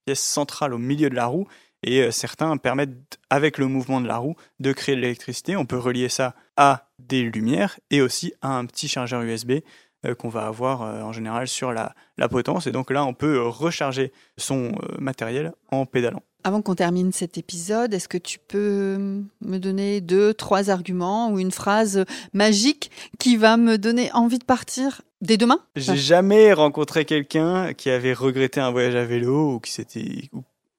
pièce 0.05 0.21
centrale 0.21 0.73
au 0.73 0.77
milieu 0.77 1.09
de 1.09 1.15
la 1.15 1.27
roue. 1.27 1.47
Et 1.83 2.01
euh, 2.01 2.11
certains 2.11 2.57
permettent, 2.57 3.19
avec 3.29 3.57
le 3.57 3.67
mouvement 3.67 4.01
de 4.01 4.07
la 4.07 4.17
roue, 4.17 4.35
de 4.59 4.73
créer 4.73 4.95
de 4.95 5.01
l'électricité. 5.01 5.55
On 5.55 5.65
peut 5.65 5.77
relier 5.77 6.09
ça 6.09 6.33
à 6.57 6.89
des 6.99 7.21
lumières 7.21 7.79
et 7.91 8.01
aussi 8.01 8.33
à 8.41 8.57
un 8.57 8.65
petit 8.65 8.87
chargeur 8.87 9.21
USB 9.21 9.59
euh, 10.05 10.15
qu'on 10.15 10.29
va 10.29 10.47
avoir 10.47 10.81
en 10.81 11.13
général 11.13 11.47
sur 11.47 11.73
la, 11.73 11.93
la 12.17 12.27
potence. 12.27 12.65
Et 12.65 12.71
donc 12.71 12.89
là, 12.89 13.05
on 13.05 13.13
peut 13.13 13.39
recharger 13.41 14.11
son 14.37 14.73
matériel 14.97 15.53
en 15.71 15.85
pédalant. 15.85 16.23
Avant 16.45 16.61
qu'on 16.61 16.75
termine 16.75 17.11
cet 17.11 17.39
épisode, 17.39 17.91
est-ce 17.95 18.07
que 18.07 18.19
tu 18.19 18.37
peux 18.37 19.23
me 19.41 19.57
donner 19.57 19.99
deux, 19.99 20.31
trois 20.31 20.69
arguments 20.69 21.31
ou 21.31 21.39
une 21.39 21.49
phrase 21.49 22.05
magique 22.33 22.91
qui 23.17 23.35
va 23.35 23.57
me 23.57 23.79
donner 23.79 24.11
envie 24.13 24.37
de 24.37 24.43
partir 24.43 25.01
dès 25.21 25.37
demain? 25.37 25.59
J'ai 25.75 25.95
jamais 25.95 26.53
rencontré 26.53 27.03
quelqu'un 27.03 27.73
qui 27.73 27.89
avait 27.89 28.13
regretté 28.13 28.59
un 28.59 28.69
voyage 28.69 28.93
à 28.93 29.05
vélo 29.05 29.55
ou 29.55 29.59
qui 29.59 29.71
s'était. 29.71 30.29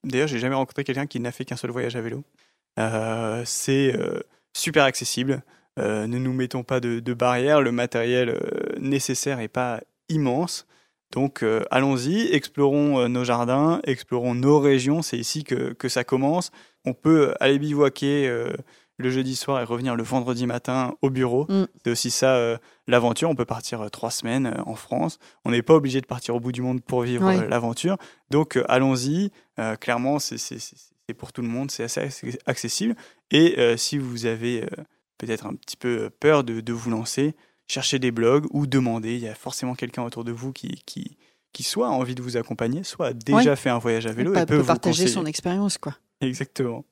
D'ailleurs, 0.05 0.29
j'ai 0.29 0.39
jamais 0.39 0.55
rencontré 0.55 0.85
quelqu'un 0.85 1.05
qui 1.05 1.19
n'a 1.19 1.33
fait 1.33 1.43
qu'un 1.43 1.57
seul 1.57 1.71
voyage 1.71 1.97
à 1.97 2.01
vélo. 2.01 2.23
Euh, 2.79 3.43
c'est 3.45 3.93
euh, 3.93 4.21
super 4.53 4.85
accessible. 4.85 5.43
Euh, 5.79 6.07
ne 6.07 6.17
nous 6.17 6.31
mettons 6.31 6.63
pas 6.63 6.79
de, 6.79 7.13
barrières. 7.13 7.59
Le 7.59 7.73
matériel 7.73 8.39
nécessaire 8.79 9.41
est 9.41 9.49
pas 9.49 9.81
immense. 10.07 10.65
Donc 11.11 11.41
euh, 11.41 11.63
allons-y, 11.71 12.27
explorons 12.33 12.99
euh, 12.99 13.07
nos 13.07 13.23
jardins, 13.23 13.79
explorons 13.85 14.35
nos 14.35 14.59
régions. 14.59 15.01
C'est 15.01 15.17
ici 15.17 15.43
que, 15.43 15.73
que 15.73 15.89
ça 15.89 16.03
commence. 16.03 16.51
On 16.85 16.93
peut 16.93 17.33
aller 17.39 17.59
bivouaquer 17.59 18.27
euh, 18.27 18.53
le 18.97 19.09
jeudi 19.09 19.35
soir 19.35 19.61
et 19.61 19.63
revenir 19.63 19.95
le 19.95 20.03
vendredi 20.03 20.45
matin 20.47 20.95
au 21.01 21.09
bureau. 21.09 21.45
Mm. 21.49 21.65
C'est 21.83 21.91
aussi 21.91 22.11
ça 22.11 22.59
l'aventure. 22.87 23.29
On 23.29 23.35
peut 23.35 23.45
partir 23.45 23.89
trois 23.91 24.11
semaines 24.11 24.61
en 24.65 24.75
France. 24.75 25.19
On 25.45 25.51
n'est 25.51 25.61
pas 25.61 25.75
obligé 25.75 26.01
de 26.01 26.07
partir 26.07 26.35
au 26.35 26.39
bout 26.39 26.51
du 26.51 26.61
monde 26.61 26.81
pour 26.81 27.03
vivre 27.03 27.31
l'aventure. 27.47 27.97
Donc 28.31 28.59
allons-y. 28.67 29.31
Clairement, 29.79 30.17
c'est 30.19 31.13
pour 31.15 31.31
tout 31.31 31.43
le 31.43 31.47
monde. 31.47 31.69
C'est 31.69 31.83
assez 31.83 32.01
ac- 32.01 32.39
accessible. 32.47 32.95
Et 33.29 33.55
si 33.77 33.99
vous 33.99 34.25
avez 34.25 34.65
peut-être 35.19 35.45
un 35.45 35.53
petit 35.53 35.77
peu 35.77 36.09
peur 36.09 36.43
de, 36.43 36.59
de 36.59 36.73
vous 36.73 36.89
lancer, 36.89 37.35
cherchez 37.67 37.99
des 37.99 38.11
blogs 38.11 38.45
ou 38.51 38.67
demandez. 38.67 39.15
Il 39.15 39.21
y 39.21 39.27
a 39.27 39.35
forcément 39.35 39.75
quelqu'un 39.75 40.03
autour 40.03 40.23
de 40.23 40.31
vous 40.31 40.53
qui, 40.53 40.81
qui, 40.85 41.17
qui 41.53 41.63
soit 41.63 41.87
a 41.87 41.91
envie 41.91 42.15
de 42.15 42.21
vous 42.21 42.37
accompagner, 42.37 42.83
soit 42.83 43.07
a 43.07 43.13
déjà 43.13 43.55
fait 43.55 43.69
un 43.69 43.79
voyage 43.79 44.05
à 44.07 44.11
vélo 44.11 44.33
Pas- 44.33 44.43
et 44.43 44.45
peut 44.45 44.63
partager 44.63 45.07
son 45.07 45.25
expérience, 45.25 45.77
quoi. 45.77 45.95
Exactement. 46.21 46.85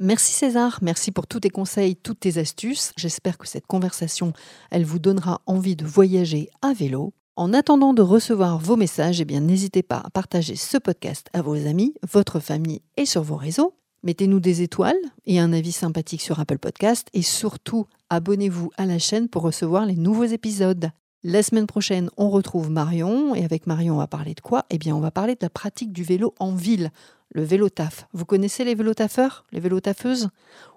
Merci 0.00 0.32
César, 0.32 0.78
merci 0.80 1.10
pour 1.10 1.26
tous 1.26 1.40
tes 1.40 1.50
conseils, 1.50 1.96
toutes 1.96 2.20
tes 2.20 2.38
astuces. 2.38 2.92
J'espère 2.96 3.36
que 3.36 3.48
cette 3.48 3.66
conversation, 3.66 4.32
elle 4.70 4.84
vous 4.84 5.00
donnera 5.00 5.40
envie 5.46 5.74
de 5.74 5.84
voyager 5.84 6.48
à 6.62 6.72
vélo. 6.72 7.12
En 7.34 7.52
attendant 7.52 7.94
de 7.94 8.02
recevoir 8.02 8.58
vos 8.58 8.76
messages, 8.76 9.20
eh 9.20 9.24
bien 9.24 9.40
n'hésitez 9.40 9.82
pas 9.82 10.02
à 10.04 10.10
partager 10.10 10.56
ce 10.56 10.78
podcast 10.78 11.28
à 11.32 11.42
vos 11.42 11.54
amis, 11.66 11.94
votre 12.12 12.38
famille 12.40 12.80
et 12.96 13.06
sur 13.06 13.22
vos 13.22 13.36
réseaux. 13.36 13.74
Mettez-nous 14.04 14.38
des 14.38 14.62
étoiles 14.62 14.96
et 15.26 15.40
un 15.40 15.52
avis 15.52 15.72
sympathique 15.72 16.22
sur 16.22 16.38
Apple 16.38 16.58
Podcast 16.58 17.08
et 17.14 17.22
surtout 17.22 17.86
abonnez-vous 18.10 18.70
à 18.76 18.86
la 18.86 18.98
chaîne 18.98 19.28
pour 19.28 19.42
recevoir 19.42 19.86
les 19.86 19.96
nouveaux 19.96 20.24
épisodes. 20.24 20.90
La 21.24 21.42
semaine 21.42 21.66
prochaine, 21.66 22.08
on 22.16 22.30
retrouve 22.30 22.70
Marion 22.70 23.34
et 23.34 23.44
avec 23.44 23.66
Marion, 23.66 23.96
on 23.96 23.98
va 23.98 24.06
parler 24.06 24.34
de 24.34 24.40
quoi? 24.40 24.66
Eh 24.70 24.78
bien, 24.78 24.94
on 24.94 25.00
va 25.00 25.10
parler 25.10 25.34
de 25.34 25.40
la 25.42 25.50
pratique 25.50 25.92
du 25.92 26.04
vélo 26.04 26.32
en 26.38 26.52
ville, 26.52 26.92
le 27.32 27.42
vélo 27.42 27.68
taf. 27.68 28.06
Vous 28.12 28.24
connaissez 28.24 28.64
les 28.64 28.76
vélotaffeurs, 28.76 29.44
les 29.50 29.58
vélotaffeuses? 29.58 30.28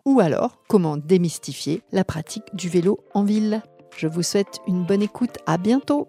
Ou 0.06 0.20
alors, 0.20 0.58
comment 0.68 0.98
démystifier 0.98 1.84
la 1.92 2.04
pratique 2.04 2.56
du 2.56 2.70
vélo 2.70 3.02
en 3.14 3.24
ville? 3.24 3.62
Je 3.96 4.08
vous 4.08 4.24
souhaite 4.24 4.62
une 4.68 4.84
bonne 4.84 5.04
écoute, 5.04 5.38
à 5.46 5.60
bientôt 5.60 6.08